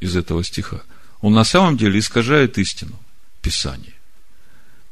[0.00, 0.82] из этого стиха,
[1.20, 2.98] он на самом деле искажает истину
[3.40, 3.94] Писания.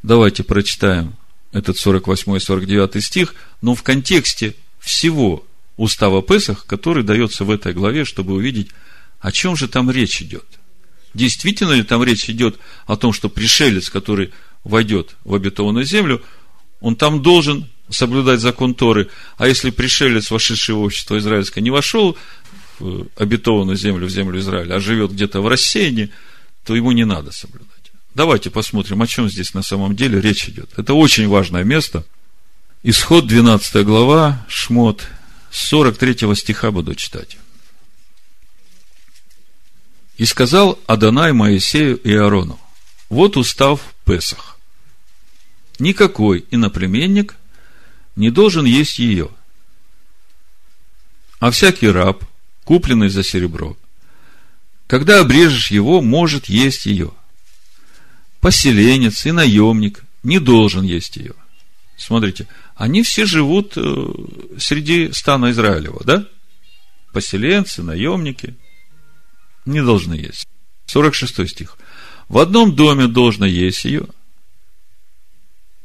[0.02, 1.16] Давайте прочитаем
[1.52, 5.44] этот 48 и 49 стих, но в контексте всего
[5.76, 8.70] устава Песах, который дается в этой главе, чтобы увидеть,
[9.20, 10.46] о чем же там речь идет.
[11.14, 14.32] Действительно ли там речь идет о том, что пришелец, который
[14.64, 16.22] войдет в обетованную землю,
[16.80, 22.16] он там должен соблюдать закон Торы, а если пришелец, вошедший в общество израильское, не вошел
[22.78, 26.10] в обетованную землю, в землю Израиля, а живет где-то в рассеянии,
[26.64, 27.68] то ему не надо соблюдать.
[28.14, 30.70] Давайте посмотрим, о чем здесь на самом деле речь идет.
[30.76, 32.04] Это очень важное место.
[32.82, 35.06] Исход 12 глава, Шмот,
[35.50, 37.36] 43 стиха буду читать.
[40.22, 42.56] «И сказал Адонай Моисею и Аарону,
[43.08, 44.56] вот устав Песах.
[45.80, 47.34] Никакой иноплеменник
[48.14, 49.30] не должен есть ее,
[51.40, 52.22] а всякий раб,
[52.62, 53.76] купленный за серебро,
[54.86, 57.10] когда обрежешь его, может есть ее–
[58.40, 61.34] поселенец и наемник не должен есть ее.
[61.96, 64.06] Смотрите, они все живут э,
[64.56, 66.28] среди стана Израилева, да?
[67.12, 68.54] Поселенцы, наемники
[69.64, 70.46] не должны есть.
[70.86, 71.76] 46 стих.
[72.28, 74.06] В одном доме должно есть ее.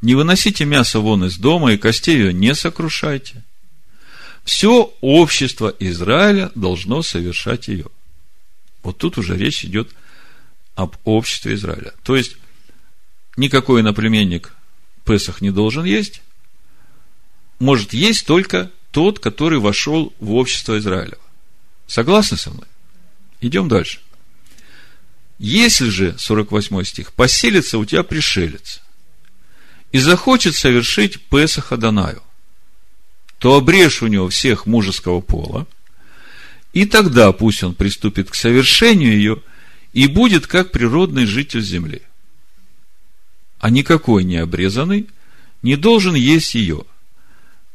[0.01, 3.43] Не выносите мясо вон из дома, и костей ее не сокрушайте.
[4.43, 7.87] Все общество Израиля должно совершать ее.
[8.83, 9.89] Вот тут уже речь идет
[10.75, 11.93] об обществе Израиля.
[12.03, 12.37] То есть,
[13.35, 14.53] никакой иноплеменник
[15.03, 16.21] Песах не должен есть,
[17.59, 21.17] может есть только тот, который вошел в общество Израилева.
[21.87, 22.67] Согласны со мной?
[23.41, 23.99] Идем дальше.
[25.39, 28.81] Если же, 48 стих, поселится у тебя пришелец
[29.91, 32.23] и захочет совершить Песах Адонаю,
[33.37, 35.67] то обрежь у него всех мужеского пола,
[36.73, 39.43] и тогда пусть он приступит к совершению ее
[39.93, 42.01] и будет как природный житель земли
[43.59, 45.07] а никакой не обрезанный
[45.61, 46.83] не должен есть ее.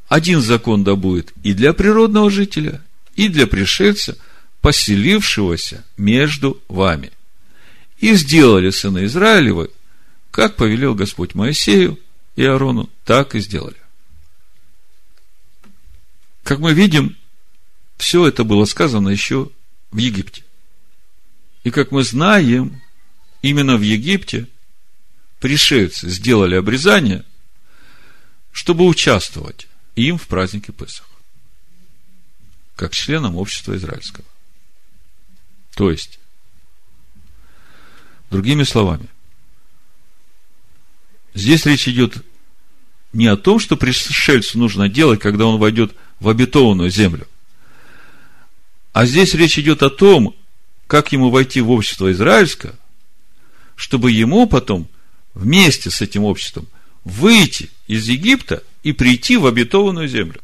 [0.08, 2.82] Один закон да будет и для природного жителя,
[3.16, 4.16] и для пришельца,
[4.62, 7.10] поселившегося между вами.
[7.98, 9.70] И сделали сыны Израилевы,
[10.30, 11.98] как повелел Господь Моисею
[12.36, 13.76] и Аарону, так и сделали.
[16.42, 17.16] Как мы видим,
[17.98, 19.50] все это было сказано еще
[19.90, 20.42] в Египте.
[21.64, 22.80] И как мы знаем,
[23.42, 24.48] именно в Египте
[25.38, 27.24] пришельцы сделали обрезание,
[28.52, 31.08] чтобы участвовать им в празднике Песах,
[32.74, 34.24] как членам общества израильского.
[35.74, 36.18] То есть,
[38.30, 39.08] другими словами,
[41.34, 42.24] здесь речь идет
[43.12, 47.26] не о том, что пришельцу нужно делать, когда он войдет в обетованную землю,
[48.92, 50.36] а здесь речь идет о том,
[50.86, 52.74] как ему войти в общество израильское,
[53.76, 54.88] чтобы ему потом
[55.34, 56.68] вместе с этим обществом
[57.04, 60.40] выйти из Египта и прийти в обетованную землю.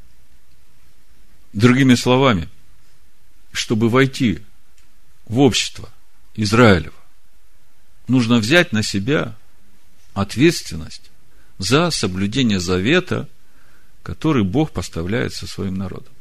[1.52, 2.48] Другими словами,
[3.52, 4.40] чтобы войти
[5.28, 5.88] в общество
[6.34, 6.94] Израилева,
[8.08, 9.36] нужно взять на себя
[10.14, 11.10] ответственность
[11.58, 13.28] за соблюдение завета,
[14.02, 16.12] который Бог поставляет со своим народом.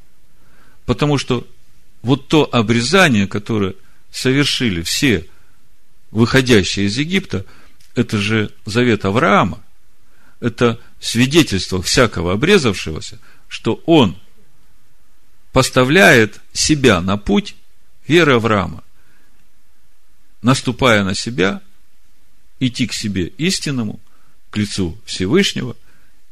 [0.85, 1.47] Потому что
[2.01, 3.75] вот то обрезание, которое
[4.11, 5.27] совершили все
[6.11, 7.45] выходящие из Египта,
[7.95, 9.63] это же завет Авраама,
[10.39, 14.17] это свидетельство всякого обрезавшегося, что он
[15.51, 17.55] поставляет себя на путь
[18.07, 18.83] веры Авраама,
[20.41, 21.61] наступая на себя,
[22.59, 23.99] идти к себе истинному,
[24.49, 25.75] к лицу Всевышнего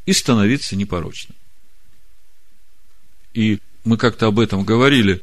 [0.06, 1.36] и становиться непорочным.
[3.34, 5.22] И мы как-то об этом говорили,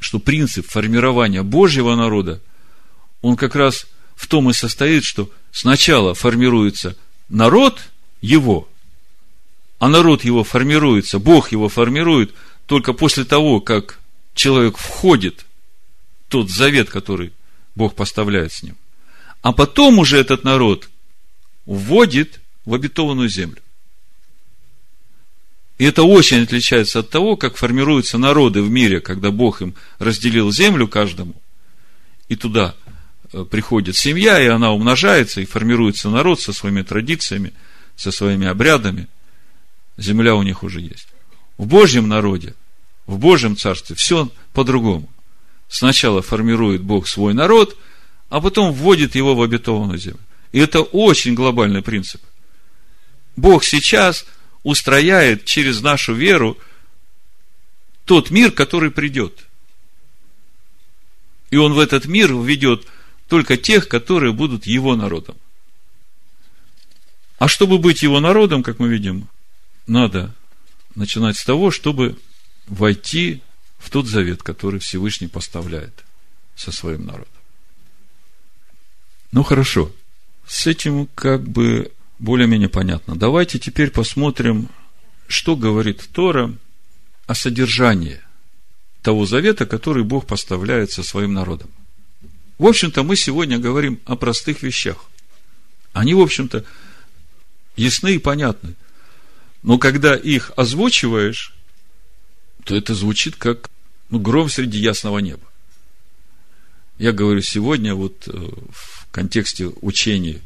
[0.00, 2.40] что принцип формирования Божьего народа,
[3.20, 6.96] он как раз в том и состоит, что сначала формируется
[7.28, 8.68] народ его,
[9.78, 12.34] а народ его формируется, Бог его формирует
[12.66, 14.00] только после того, как
[14.34, 15.44] человек входит
[16.26, 17.32] в тот завет, который
[17.74, 18.76] Бог поставляет с ним.
[19.40, 20.88] А потом уже этот народ
[21.66, 23.60] вводит в обетованную землю.
[25.78, 30.52] И это очень отличается от того, как формируются народы в мире, когда Бог им разделил
[30.52, 31.34] землю каждому,
[32.28, 32.76] и туда
[33.32, 37.52] э, приходит семья, и она умножается, и формируется народ со своими традициями,
[37.96, 39.08] со своими обрядами.
[39.96, 41.08] Земля у них уже есть.
[41.58, 42.54] В Божьем народе,
[43.06, 45.08] в Божьем царстве все по-другому.
[45.72, 47.78] Сначала формирует Бог свой народ,
[48.28, 50.20] а потом вводит его в обетованную землю.
[50.52, 52.20] И это очень глобальный принцип.
[53.36, 54.26] Бог сейчас
[54.64, 56.58] устрояет через нашу веру
[58.04, 59.46] тот мир, который придет.
[61.48, 62.86] И Он в этот мир введет
[63.26, 65.36] только тех, которые будут Его народом.
[67.38, 69.26] А чтобы быть Его народом, как мы видим,
[69.86, 70.34] надо
[70.94, 72.18] начинать с того, чтобы
[72.66, 73.40] войти
[73.82, 76.04] в тот завет, который Всевышний поставляет
[76.54, 77.32] со своим народом.
[79.32, 79.90] Ну хорошо,
[80.46, 83.16] с этим как бы более-менее понятно.
[83.16, 84.68] Давайте теперь посмотрим,
[85.26, 86.54] что говорит Тора
[87.26, 88.20] о содержании
[89.02, 91.70] того завета, который Бог поставляет со своим народом.
[92.58, 95.06] В общем-то, мы сегодня говорим о простых вещах.
[95.92, 96.64] Они, в общем-то,
[97.74, 98.74] ясны и понятны.
[99.64, 101.52] Но когда их озвучиваешь,
[102.64, 103.71] то это звучит как
[104.12, 105.42] ну, гром среди ясного неба.
[106.98, 108.30] Я говорю сегодня вот э,
[108.70, 110.40] в контексте учений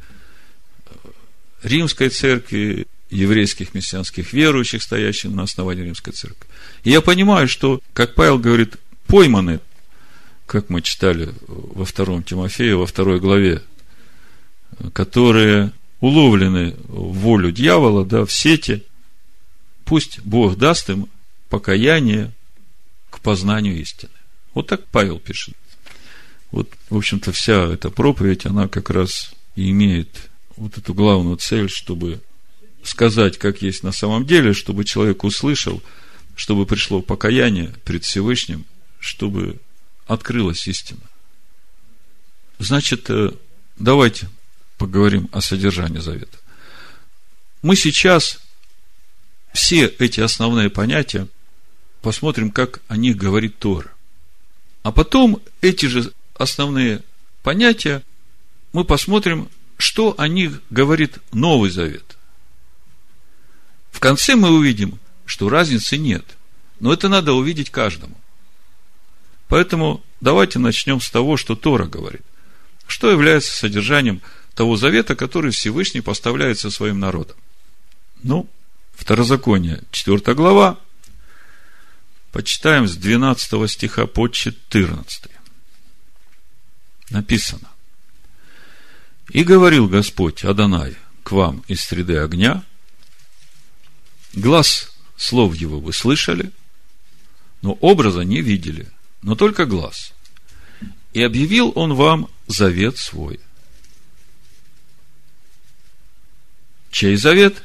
[1.64, 6.48] римской церкви, еврейских мессианских верующих, стоящих на основании римской церкви.
[6.84, 8.76] И я понимаю, что, как Павел говорит,
[9.08, 9.58] пойманы,
[10.46, 13.62] как мы читали во втором Тимофея, во второй главе,
[14.92, 18.84] которые уловлены в волю дьявола, да, в сети,
[19.84, 21.08] пусть Бог даст им
[21.48, 22.32] покаяние
[23.16, 24.12] к познанию истины.
[24.52, 25.54] Вот так Павел пишет.
[26.50, 31.68] Вот, в общем-то, вся эта проповедь, она как раз и имеет вот эту главную цель,
[31.68, 32.20] чтобы
[32.82, 35.82] сказать, как есть на самом деле, чтобы человек услышал,
[36.36, 38.64] чтобы пришло покаяние пред Всевышним,
[39.00, 39.58] чтобы
[40.06, 41.00] открылась истина.
[42.58, 43.32] Значит, э,
[43.76, 44.28] давайте
[44.78, 46.38] поговорим о содержании завета.
[47.62, 48.40] Мы сейчас
[49.52, 51.28] все эти основные понятия
[52.06, 53.90] посмотрим, как о них говорит Тора.
[54.84, 57.02] А потом эти же основные
[57.42, 58.04] понятия
[58.72, 62.16] мы посмотрим, что о них говорит Новый Завет.
[63.90, 66.24] В конце мы увидим, что разницы нет.
[66.78, 68.16] Но это надо увидеть каждому.
[69.48, 72.22] Поэтому давайте начнем с того, что Тора говорит.
[72.86, 74.22] Что является содержанием
[74.54, 77.36] того завета, который Всевышний поставляет со своим народом?
[78.22, 78.48] Ну,
[78.94, 80.78] Второзаконие, 4 глава,
[82.36, 85.24] почитаем с 12 стиха по 14.
[87.08, 87.70] Написано.
[89.30, 92.62] И говорил Господь Адонай к вам из среды огня,
[94.34, 96.52] глаз слов его вы слышали,
[97.62, 98.86] но образа не видели,
[99.22, 100.12] но только глаз.
[101.14, 103.40] И объявил он вам завет свой.
[106.90, 107.62] Чей завет?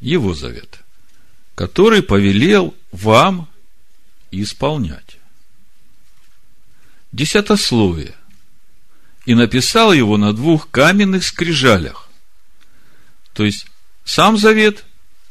[0.00, 0.80] Его завет,
[1.54, 3.48] который повелел вам
[4.30, 5.18] исполнять
[7.12, 8.14] десятословие
[9.24, 12.08] и написал его на двух каменных скрижалях.
[13.32, 13.66] То есть,
[14.04, 14.84] сам завет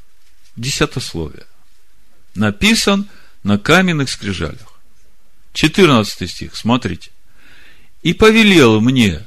[0.55, 1.45] –десятословие.
[2.33, 3.07] Написан
[3.43, 4.79] на каменных скрижалях.
[5.53, 7.11] 14 стих, смотрите.
[8.03, 9.25] «И повелел мне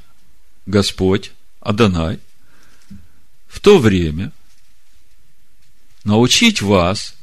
[0.67, 2.21] Господь, Адонай,
[3.49, 4.33] в то время
[6.09, 7.15] научить вас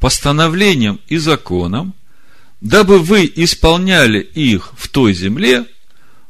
[0.00, 1.94] постановлениям и законам,
[2.60, 5.66] дабы вы исполняли их в той земле,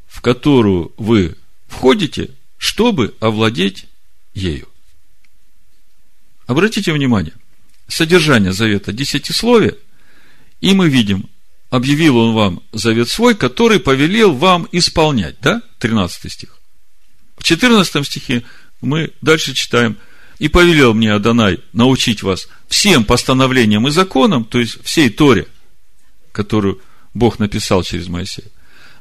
[0.06, 1.36] в которую вы
[1.68, 3.86] входите, чтобы овладеть
[4.34, 4.68] ею.
[6.46, 7.32] Обратите внимание,
[7.88, 9.76] содержание завета десятисловия,
[10.60, 11.30] и мы видим,
[11.70, 15.62] объявил он вам завет свой, который повелел вам исполнять, да?
[15.78, 16.58] 13 стих.
[17.38, 18.42] В 14 стихе
[18.80, 19.96] мы дальше читаем,
[20.38, 25.46] и повелел мне Адонай научить вас всем постановлениям и законам, то есть всей Торе,
[26.32, 26.80] которую
[27.14, 28.48] Бог написал через Моисея,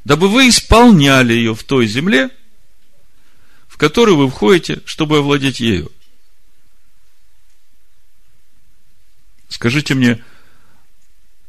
[0.06, 2.30] дабы вы исполняли ее в той земле,
[3.68, 5.92] в которую вы входите, чтобы овладеть ею.
[9.50, 10.24] Скажите мне,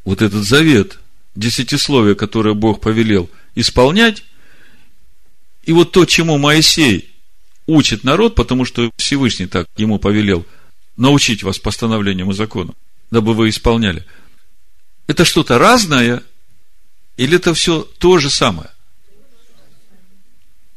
[0.04, 0.98] вот этот завет,
[1.34, 4.24] десятисловие, которое Бог повелел исполнять,
[5.64, 7.11] и вот то, чему Моисей
[7.72, 10.46] учит народ, потому что Всевышний так ему повелел
[10.96, 12.74] научить вас постановлениям и законам,
[13.10, 14.04] дабы вы исполняли.
[15.06, 16.22] Это что-то разное,
[17.16, 18.70] или это все то же самое?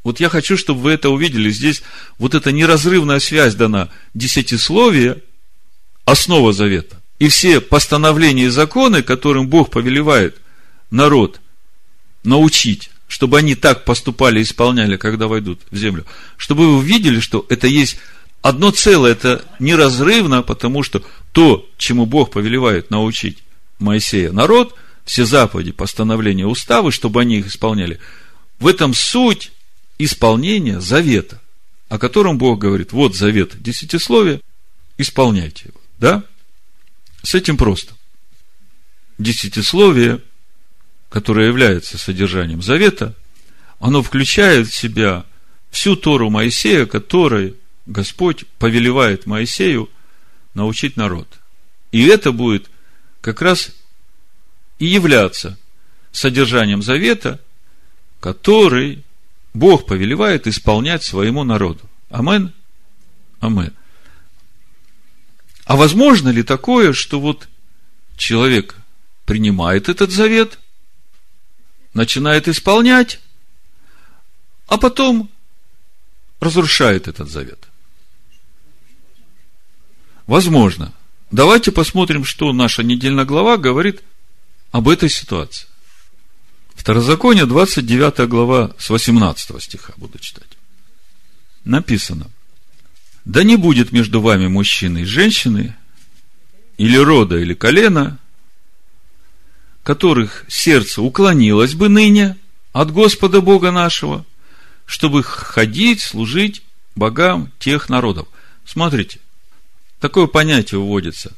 [0.04, 1.50] Вот я хочу, чтобы вы это увидели.
[1.50, 1.82] Здесь
[2.20, 3.90] вот эта неразрывная связь дана.
[4.14, 5.24] Десятисловие–
[6.06, 7.02] основа завета.
[7.18, 10.38] И все постановления и законы, которым Бог повелевает
[10.92, 11.42] народ
[12.24, 16.06] научить, чтобы они так поступали исполняли, когда войдут в землю,
[16.38, 17.98] чтобы вы увидели, что это есть
[18.42, 23.40] одно целое, это неразрывно, потому что то, чему Бог повелевает научить
[23.80, 28.00] Моисея народ, все заповеди, постановления, уставы, чтобы они их исполняли,
[28.60, 29.52] в этом суть
[29.98, 31.42] исполнения завета,
[31.90, 34.42] о котором Бог говорит, вот завет десятисловия,
[34.98, 35.80] исполняйте его.
[36.00, 36.24] Да?
[37.24, 37.94] С этим просто.
[39.18, 40.22] Десятисловие,
[41.16, 43.16] которое является содержанием завета,
[43.80, 45.24] оно включает в себя
[45.72, 47.56] всю Тору Моисея, которой
[47.86, 49.90] Господь повелевает Моисею
[50.56, 51.40] научить народ.
[51.94, 52.70] И это будет
[53.22, 53.72] как раз
[54.78, 55.58] и являться
[56.12, 57.40] содержанием завета,
[58.20, 59.02] который
[59.54, 61.90] Бог повелевает исполнять своему народу.
[62.10, 62.52] Амен?
[63.40, 63.72] Амен.
[65.64, 67.48] А возможно ли такое, что вот
[68.18, 68.76] человек
[69.26, 70.60] принимает этот завет,
[71.96, 73.20] начинает исполнять,
[74.68, 75.32] а потом
[76.40, 77.68] разрушает этот завет?
[80.28, 80.94] Возможно.
[81.32, 84.04] Давайте посмотрим, что наша недельная глава говорит
[84.72, 85.68] об этой ситуации.
[86.76, 90.58] Второзаконие, 29 глава, с 18 стиха буду читать.
[91.64, 92.28] Написано–
[93.26, 95.76] да не будет между вами мужчины и женщины,
[96.78, 98.20] или рода, или колена,
[99.86, 102.38] которых сердце уклонилось бы ныне
[102.74, 104.26] от Господа Бога нашего,
[104.88, 106.64] чтобы ходить, служить
[106.96, 108.28] богам тех народов.
[108.66, 109.20] Смотрите,
[110.00, 111.34] такое понятие вводится.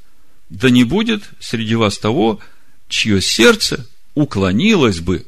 [0.49, 2.39] Да не будет среди вас того,
[2.87, 3.85] чье сердце
[4.15, 5.27] уклонилось бы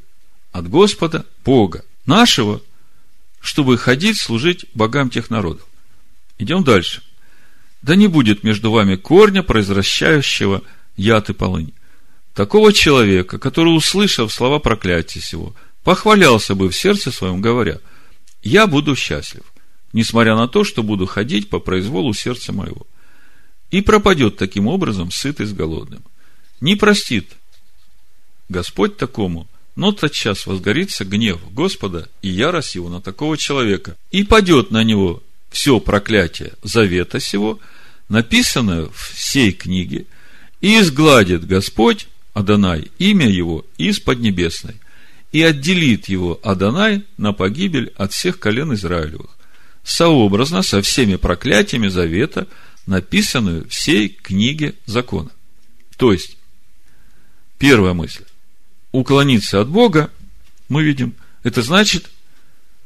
[0.54, 2.62] от Господа Бога нашего,
[3.42, 5.68] чтобы ходить, служить богам тех народов.
[6.38, 7.02] Идем дальше.
[7.82, 10.64] Да не будет между вами корня, произвращающего
[10.96, 11.74] яд и полынь.
[12.40, 17.80] Такого человека, который, услышав слова проклятия сего, похвалялся бы в сердце своем, говоря,
[18.42, 19.44] я буду счастлив,
[19.92, 22.88] несмотря на то, что буду ходить по произволу сердца моего.
[23.72, 26.02] И пропадет таким образом сытый с голодным.
[26.62, 27.34] Не простит
[28.48, 34.72] Господь такому, но тотчас возгорится гнев Господа и ярость его на такого человека, и падет
[34.72, 37.60] на него все проклятие завета сего,
[38.08, 40.06] написанное в сей книге,
[40.62, 42.08] и изгладит Господь,
[42.40, 44.76] Адонай, имя его из Поднебесной,
[45.34, 49.30] и отделит его Адонай на погибель от всех колен Израилевых,
[49.84, 52.48] сообразно со всеми проклятиями завета,
[52.86, 55.32] написанную в сей книге закона.
[55.98, 56.38] То есть,
[57.58, 58.24] первая мысль.
[58.94, 60.10] Уклониться от Бога,
[60.70, 62.10] мы видим, это значит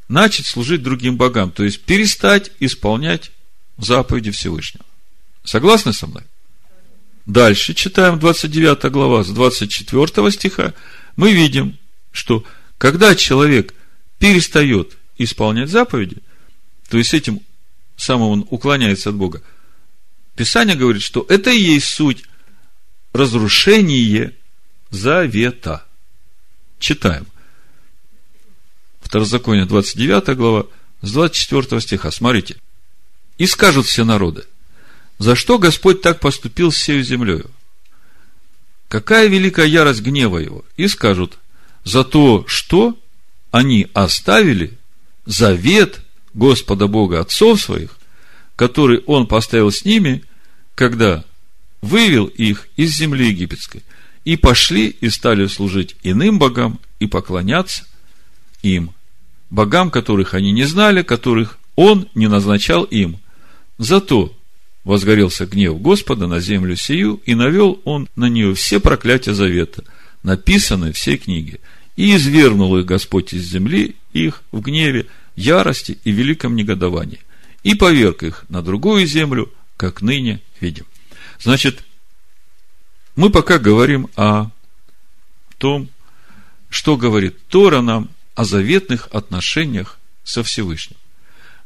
[0.10, 3.32] начать служить другим богам, то есть перестать исполнять
[3.78, 4.84] заповеди Всевышнего.
[5.44, 6.24] Согласны со мной?
[7.26, 10.74] Дальше читаем 29 глава с 24 стиха.
[11.16, 11.78] Мы видим,
[12.12, 12.44] что
[12.78, 13.74] когда человек
[14.20, 16.18] перестает исполнять заповеди,
[16.90, 17.42] то есть этим
[17.96, 19.42] самым он уклоняется от Бога,
[20.36, 22.24] Писание говорит, что это и есть суть
[23.14, 24.36] разрушение
[24.90, 25.86] завета.
[26.80, 27.28] Читаем.
[29.00, 30.66] Второзаконие, 29 глава,
[31.02, 32.12] с 24 стиха.
[32.12, 32.58] Смотрите.
[33.38, 34.46] «И скажут все народы,
[35.18, 37.50] за что Господь так поступил с сею землею?
[38.88, 40.64] Какая великая ярость гнева его?
[40.78, 41.40] И скажут,
[41.84, 42.98] за то, что
[43.52, 44.78] они оставили
[45.26, 46.02] завет
[46.34, 47.98] Господа Бога отцов своих,
[48.56, 50.24] который Он поставил с ними,
[50.76, 51.24] когда
[51.82, 53.84] вывел их из земли египетской,
[54.26, 57.86] и пошли и стали служить иным богам и поклоняться
[58.62, 58.94] им,
[59.50, 63.20] богам, которых они не знали, которых он не назначал им.
[63.78, 64.34] Зато
[64.84, 69.84] возгорелся гнев Господа на землю сию, и навел он на нее все проклятия завета,
[70.24, 71.60] написанные все книги,
[71.96, 77.22] и извергнул их Господь из земли их в гневе, ярости и великом негодовании,
[77.64, 80.86] и поверг их на другую землю, как ныне видим.
[81.40, 81.84] Значит,
[83.16, 84.50] мы пока говорим о
[85.58, 85.90] том,
[86.70, 90.98] что говорит Тора нам о заветных отношениях со Всевышним.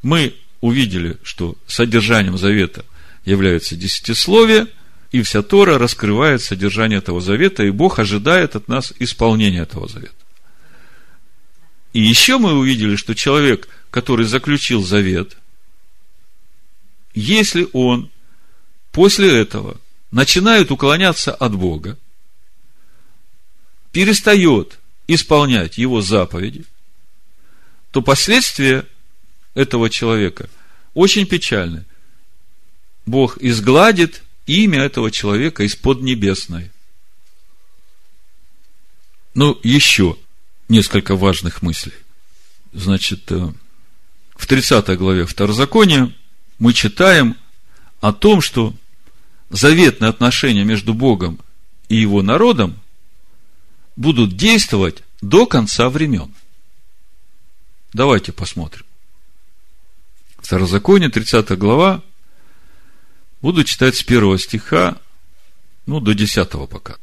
[0.02, 2.86] Мы увидели, что содержанием завета
[3.28, 4.68] является десятисловие,
[5.12, 10.14] и вся Тора раскрывает содержание этого завета, и Бог ожидает от нас исполнения этого завета.
[11.92, 15.36] И еще мы увидели, что человек, который заключил завет,
[17.14, 18.10] если он
[18.94, 19.78] после этого
[20.10, 21.98] начинает уклоняться от Бога,
[23.92, 26.64] перестает исполнять его заповеди,
[27.92, 28.86] то последствия
[29.54, 30.50] этого человека
[30.94, 31.84] очень печальны.
[33.08, 36.70] Бог изгладит имя этого человека из-под небесной.
[39.34, 40.18] Ну, еще
[40.68, 41.94] несколько важных мыслей.
[42.74, 43.54] Значит, э,
[44.36, 46.14] в 30 главе Второзакония
[46.60, 47.38] мы читаем
[48.02, 48.76] о том, что
[49.50, 51.40] заветные отношения между Богом
[51.88, 52.78] и его народом
[53.96, 56.34] будут действовать до конца времен.
[57.94, 58.86] Давайте посмотрим.
[60.40, 62.04] Второзаконие, 30 глава.
[63.42, 64.98] Буду читать с первого стиха,
[65.86, 66.98] ну, до 10 пока.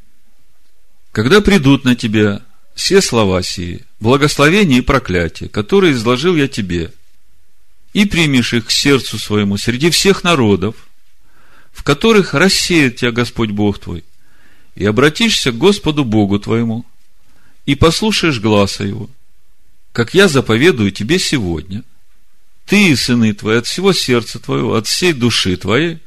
[1.13, 2.43] Когда придут на тебя
[2.75, 6.93] все слова сии, благословения и проклятия, которые изложил я тебе,
[7.93, 10.75] и примешь их к сердцу своему среди всех народов,
[11.73, 14.05] в которых рассеет тебя Господь Бог твой,
[14.75, 16.85] и обратишься к Господу Богу твоему,
[17.65, 19.09] и послушаешь гласа Его,
[19.93, 21.85] как я заповедую тебе сегодня,
[22.67, 26.01] ты и сыны твои от всего сердца твоего, от всей души твоей,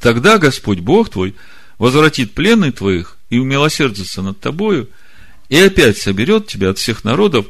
[0.00, 1.36] тогда Господь Бог твой
[1.78, 4.88] возвратит пленных твоих и умилосердится над тобою,
[5.48, 7.46] и опять соберет тебя от всех народов,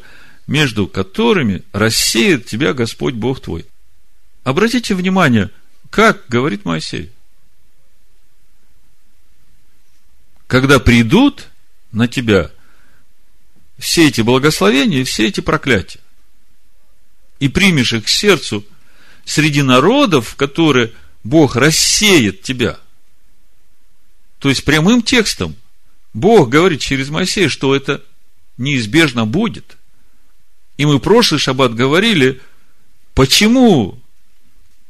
[0.46, 3.66] между которыми рассеет тебя Господь Бог твой.
[4.42, 5.50] Обратите внимание,
[5.90, 7.10] как говорит Моисей.
[10.46, 11.48] Когда придут
[11.92, 12.50] на тебя
[13.78, 16.00] все эти благословения и все эти проклятия,
[17.38, 18.64] и примешь их к сердцу
[19.24, 20.92] среди народов, которые
[21.24, 22.78] Бог рассеет тебя.
[24.38, 25.54] То есть прямым текстом
[26.14, 28.02] Бог говорит через Моисея, что это
[28.56, 29.76] неизбежно будет.
[30.76, 32.40] И мы прошлый шаббат говорили,
[33.14, 33.98] почему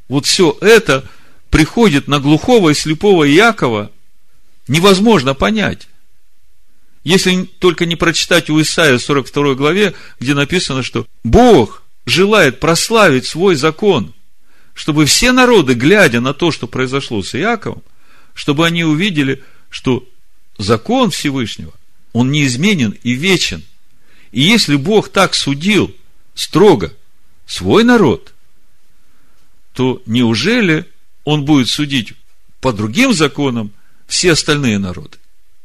[0.07, 1.07] вот все это
[1.49, 3.91] приходит на глухого и слепого Якова,
[4.67, 5.87] невозможно понять.
[7.03, 13.55] Если только не прочитать у Исаия 42 главе, где написано, что Бог желает прославить свой
[13.55, 14.13] закон,
[14.81, 17.83] чтобы все народы, глядя на то, что произошло с Иаковом,
[18.33, 20.09] чтобы они увидели, что
[20.57, 21.71] закон Всевышнего,
[22.13, 23.61] он неизменен и вечен.
[24.31, 25.95] И если Бог так судил
[26.33, 26.91] строго
[27.45, 28.33] свой народ,
[29.73, 30.89] то неужели
[31.25, 32.13] он будет судить
[32.59, 33.71] по другим законам
[34.07, 35.19] все остальные народы?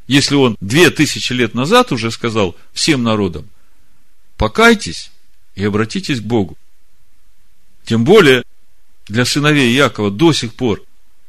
[0.07, 3.49] Если он две тысячи лет назад уже сказал всем народам,
[4.37, 5.11] покайтесь
[5.55, 6.59] и обратитесь к Богу.
[7.87, 8.45] Тем более,
[9.09, 10.83] для сыновей Якова до сих пор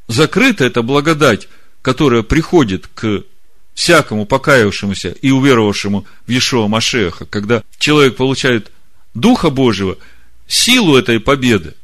[0.07, 1.47] закрыта эта благодать,
[1.81, 3.23] которая приходит к
[3.73, 8.71] всякому покаявшемуся и уверовавшему в Иешуа Машеха, когда человек получает
[9.13, 9.97] Духа Божьего,
[10.47, 11.75] силу этой победы,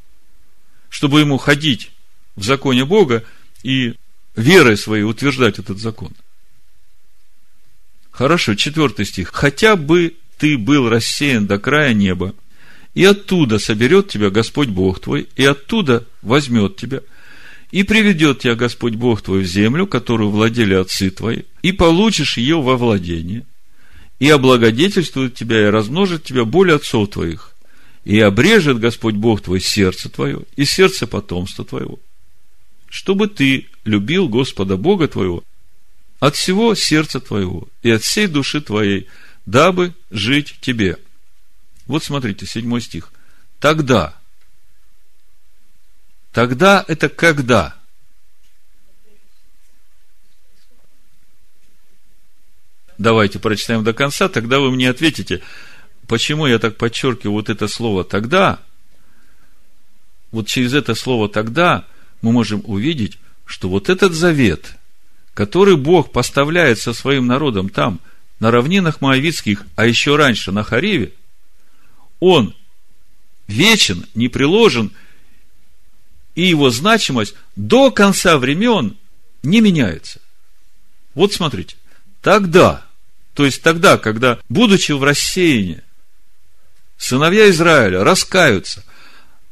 [0.90, 1.92] чтобы ему ходить
[2.36, 3.24] в законе Бога
[3.62, 3.94] и
[4.36, 6.12] верой своей утверждать этот закон.
[8.12, 9.30] Хорошо, четвертый стих.
[9.34, 12.34] Хотя бы ты был рассеян до края неба,
[12.94, 17.02] и оттуда соберет тебя Господь Бог твой, и оттуда возьмет тебя,
[17.72, 22.62] и приведет тебя Господь Бог твой в землю, которую владели отцы твои, и получишь ее
[22.62, 23.46] во владение,
[24.20, 27.56] и облагодетельствует тебя, и размножит тебя более отцов твоих,
[28.06, 32.00] и обрежет Господь Бог твой сердце твое и сердце потомства твоего,
[32.90, 35.44] чтобы ты любил Господа Бога твоего
[36.20, 39.08] от всего сердца твоего и от всей души твоей,
[39.46, 40.98] дабы жить тебе.
[41.88, 43.12] Вот смотрите, седьмой стих.
[43.60, 44.16] Тогда.
[46.32, 47.76] Тогда это когда?
[52.98, 55.42] Давайте прочитаем до конца, тогда вы мне ответите,
[56.08, 58.60] почему я так подчеркиваю вот это слово тогда.
[60.32, 61.86] Вот через это слово тогда
[62.22, 64.76] мы можем увидеть, что вот этот завет–
[65.34, 68.00] который Бог поставляет со своим народом там,
[68.40, 71.14] на равнинах Моавицких, а еще раньше на Хариве,
[72.24, 72.56] он
[73.48, 74.92] вечен, не приложен,
[76.36, 78.98] и его значимость до конца времен
[79.44, 80.22] не меняется.
[81.16, 81.76] Вот смотрите,
[82.22, 82.86] тогда,
[83.34, 85.82] то есть тогда, когда, будучи в рассеянии,
[86.98, 88.86] сыновья Израиля раскаются,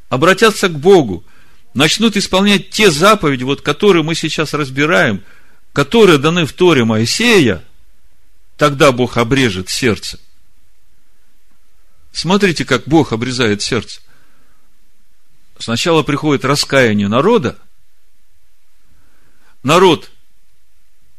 [0.08, 1.26] обратятся к Богу,
[1.74, 5.24] начнут исполнять те заповеди, вот, которые мы сейчас разбираем,
[5.74, 7.64] которые даны в Торе Моисея,
[8.56, 10.20] тогда Бог обрежет сердце.
[12.12, 14.02] Смотрите, как Бог обрезает сердце.
[15.58, 17.58] Сначала приходит раскаяние народа,
[19.64, 20.12] народ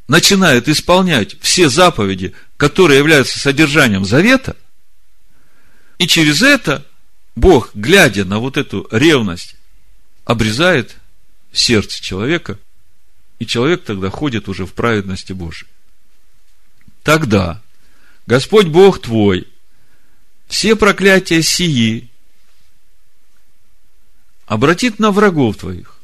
[0.09, 4.57] начинает исполнять все заповеди, которые являются содержанием завета,
[5.99, 6.85] и через это
[7.37, 9.55] Бог, глядя на вот эту ревность,
[10.25, 10.97] обрезает
[11.53, 12.59] сердце человека,
[13.39, 15.71] и человек тогда ходит уже в праведности Божией.
[17.03, 17.63] Тогда
[18.27, 19.52] Господь Бог твой
[20.53, 22.11] все проклятия сии
[24.45, 25.99] обратит на врагов твоих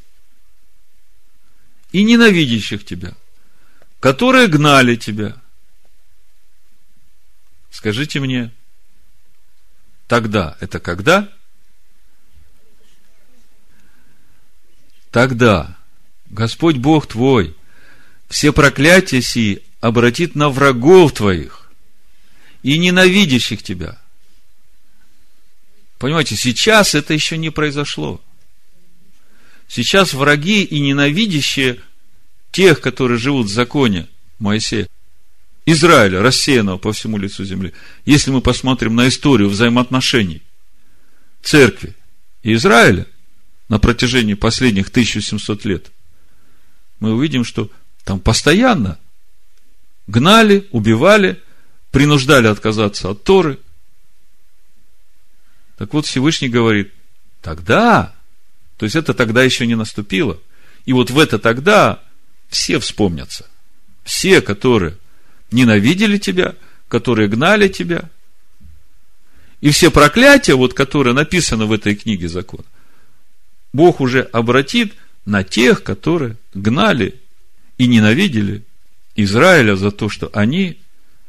[1.92, 3.12] и ненавидящих тебя,
[4.01, 5.36] которые гнали тебя.
[7.70, 8.51] Скажите мне,
[10.07, 11.30] тогда это когда?
[15.11, 15.76] Тогда
[16.30, 17.55] Господь Бог твой
[18.30, 21.70] все проклятия сии обратит на врагов твоих
[22.62, 24.01] и ненавидящих тебя.
[25.99, 28.20] Понимаете, сейчас это еще не произошло.
[29.66, 31.80] Сейчас враги и ненавидящие
[32.53, 34.88] тех, которые живут в законе Моисея,
[35.66, 37.74] Израиля, рассеянного по всему лицу земли,
[38.07, 40.42] если мы посмотрим на историю взаимоотношений
[41.42, 41.94] церкви
[42.42, 43.07] и Израиля
[43.68, 45.90] на протяжении последних 1700 лет,
[47.01, 47.70] мы увидим, что
[48.05, 48.99] там постоянно
[50.07, 51.42] гнали, убивали,
[51.90, 53.59] принуждали отказаться от Торы.
[55.79, 56.93] Так вот, Всевышний говорит,
[57.41, 58.14] тогда
[58.79, 60.39] то есть это тогда еще не наступило.
[60.87, 62.01] И вот в это тогда
[62.49, 63.47] все вспомнятся.
[64.05, 64.97] Все, которые
[65.51, 66.55] ненавидели тебя,
[66.87, 68.09] которые гнали тебя.
[69.61, 72.64] И все проклятия, вот, которые написаны в этой книге закона,
[73.72, 74.95] Бог уже обратит
[75.26, 77.20] на тех, которые гнали
[77.76, 78.62] и ненавидели
[79.16, 80.79] Израиля за то, что они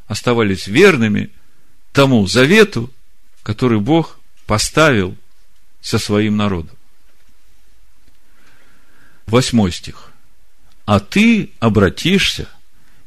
[0.05, 1.31] оставались верными
[1.91, 2.91] тому завету,
[3.41, 4.18] который Бог
[4.49, 5.15] поставил
[5.79, 6.75] со своим народом.
[9.27, 10.11] Восьмой стих.
[10.85, 12.49] А ты обратишься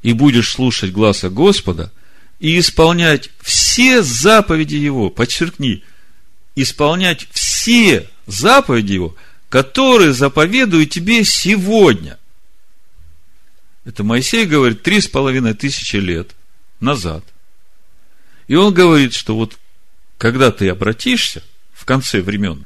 [0.02, 1.92] и будешь слушать гласа Господа
[2.38, 5.82] и исполнять все заповеди Его, подчеркни,
[6.54, 9.16] исполнять все заповеди Его,
[9.48, 12.20] которые заповедую тебе сегодня.
[13.84, 16.36] Это Моисей говорит три с половиной тысячи лет
[16.78, 17.24] назад.
[18.46, 19.58] И он говорит, что вот
[20.22, 21.42] когда ты обратишься
[21.72, 22.64] в конце времен,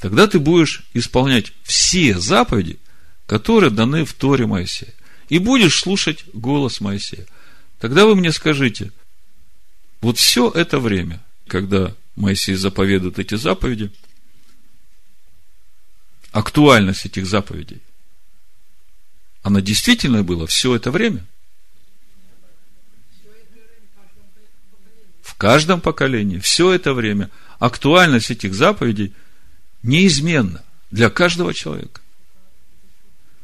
[0.00, 2.80] тогда ты будешь исполнять все заповеди,
[3.28, 4.92] которые даны в Торе Моисея.
[5.28, 7.24] И будешь слушать голос Моисея.
[7.78, 8.90] Тогда вы мне скажите,
[10.00, 13.92] вот все это время, когда Моисей заповедует эти заповеди,
[16.32, 17.80] актуальность этих заповедей,
[19.42, 21.24] она действительно была все это время?
[25.28, 29.12] В каждом поколении, все это время, актуальность этих заповедей
[29.82, 32.00] неизменна для каждого человека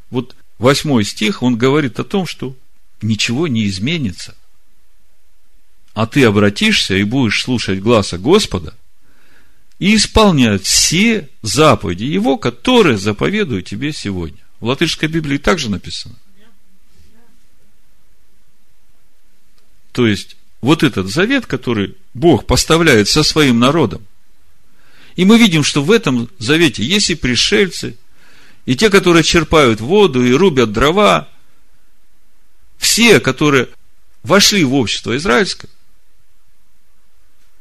[0.09, 2.57] вот восьмой стих, он говорит о том, что
[3.03, 4.35] ничего не изменится.
[5.93, 8.75] А ты обратишься и будешь слушать глаза Господа
[9.79, 14.39] и исполнять все заповеди Его, которые заповедую тебе сегодня.
[14.59, 16.15] В латышской Библии также написано.
[19.93, 24.07] То есть, вот этот завет, который Бог поставляет со своим народом,
[25.15, 27.97] и мы видим, что в этом завете есть и пришельцы,
[28.65, 31.29] и те, которые черпают воду и рубят дрова,
[32.79, 33.69] все, которые
[34.23, 35.69] вошли в общество израильское,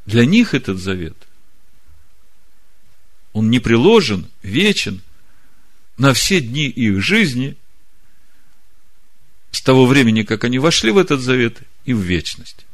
[0.06, 1.18] для них этот завет,
[3.34, 5.02] он не приложен, вечен
[5.98, 7.58] на все дни их жизни
[9.52, 12.66] с того времени, как они вошли в этот завет и в вечность.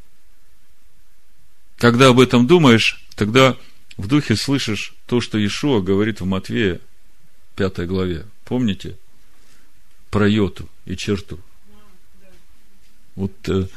[1.79, 3.55] Когда об этом думаешь, тогда
[3.97, 6.81] в духе слышишь то, что Иешуа говорит в Матвея
[7.55, 8.25] пятой главе.
[8.43, 8.97] Помните?
[10.11, 11.39] Про йоту и черту.
[13.15, 13.67] Вот э,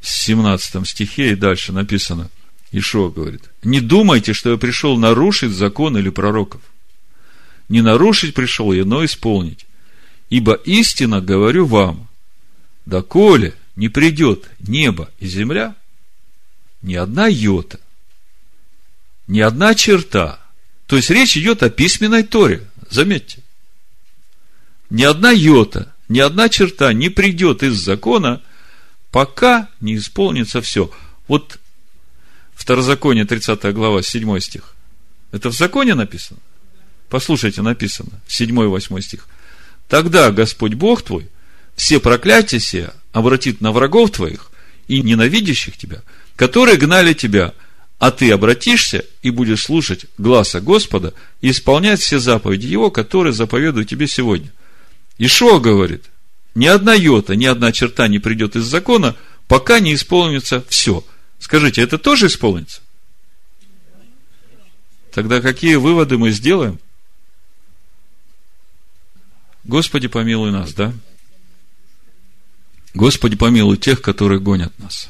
[0.00, 2.30] в 17 стихе и дальше написано,
[2.70, 6.60] Ишо говорит, не думайте, что я пришел нарушить закон или пророков.
[7.70, 9.66] Не нарушить пришел я, но исполнить.
[10.28, 12.08] Ибо истинно говорю вам,
[12.84, 15.76] доколе не придет небо и земля,
[16.82, 17.80] ни одна йота,
[19.26, 20.38] ни одна черта.
[20.86, 22.66] То есть речь идет о письменной Торе.
[22.90, 23.42] Заметьте.
[24.90, 28.42] Ни одна йота, ни одна черта не придет из закона,
[29.10, 30.90] пока не исполнится все.
[31.26, 31.58] Вот
[32.58, 34.74] Второзаконие, 30 глава, 7 стих.
[35.30, 36.40] Это в законе написано?
[37.08, 39.28] Послушайте, написано, 7-8 стих.
[39.88, 41.28] Тогда Господь Бог твой
[41.76, 44.50] все проклятия сия обратит на врагов твоих
[44.88, 46.02] и ненавидящих тебя,
[46.38, 47.52] которые гнали тебя,
[47.98, 53.84] а ты обратишься и будешь слушать гласа Господа и исполнять все заповеди Его, которые заповедую
[53.84, 54.52] тебе сегодня.
[55.18, 56.04] Ишуа говорит,
[56.54, 59.16] ни одна йота, ни одна черта не придет из закона,
[59.48, 61.04] пока не исполнится все.
[61.40, 62.82] Скажите, это тоже исполнится?
[65.12, 66.78] Тогда какие выводы мы сделаем?
[69.64, 70.94] Господи, помилуй нас, да?
[72.94, 75.08] Господи, помилуй тех, которые гонят нас.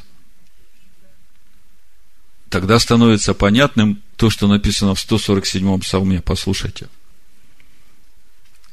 [2.51, 6.23] Тогда становится понятным то, что написано в 147-м псалме.
[6.23, 6.89] Послушайте.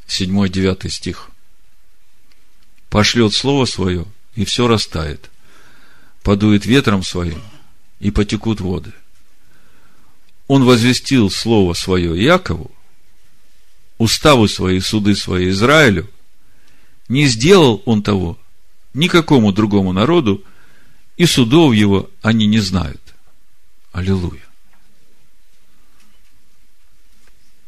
[0.08, 1.30] 7-9 стих.
[2.90, 4.06] Пошлет слово свое,
[4.36, 5.30] и все растает.
[6.24, 7.42] Подует ветром своим,
[8.00, 8.94] и потекут воды.
[10.48, 12.72] Он возвестил слово свое Якову,
[13.98, 16.10] уставы свои, суды свои Израилю.
[17.10, 18.38] Не сделал он того
[18.94, 20.44] никакому другому народу,
[21.18, 23.05] и судов его они не знают.
[23.96, 24.44] Аллилуйя.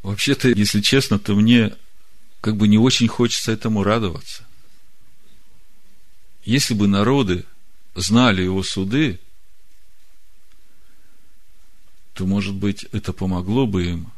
[0.03, 1.73] Вообще-то, если честно, то мне
[2.41, 4.43] как бы не очень хочется этому радоваться.
[6.43, 7.45] Если бы народы
[7.95, 9.21] знали его суды,
[12.13, 14.11] то, может быть, это помогло бы им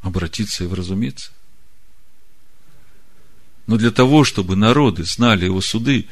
[0.00, 1.30] обратиться и вразумиться.
[3.66, 6.08] Но для того, чтобы народы знали его суды,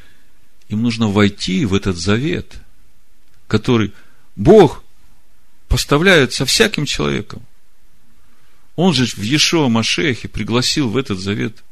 [0.68, 2.59] им нужно войти в этот завет,
[3.46, 3.94] который
[4.37, 4.83] Бог
[5.68, 7.45] поставляет со всяким человеком.
[8.76, 11.62] Он же в Ешуа Машехе пригласил в этот завет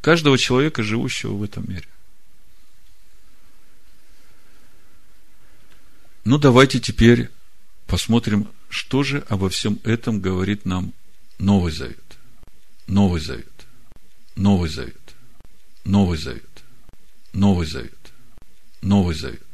[0.00, 1.86] каждого человека, живущего в этом мире.
[6.24, 7.30] Ну, давайте теперь
[7.86, 10.92] посмотрим, что же обо всем этом говорит нам
[11.38, 11.98] Новый Завет.
[12.86, 13.46] Новый Завет.
[14.36, 14.96] Новый Завет.
[15.84, 16.64] Новый Завет.
[17.32, 18.12] Новый Завет.
[18.82, 19.51] Новый Завет.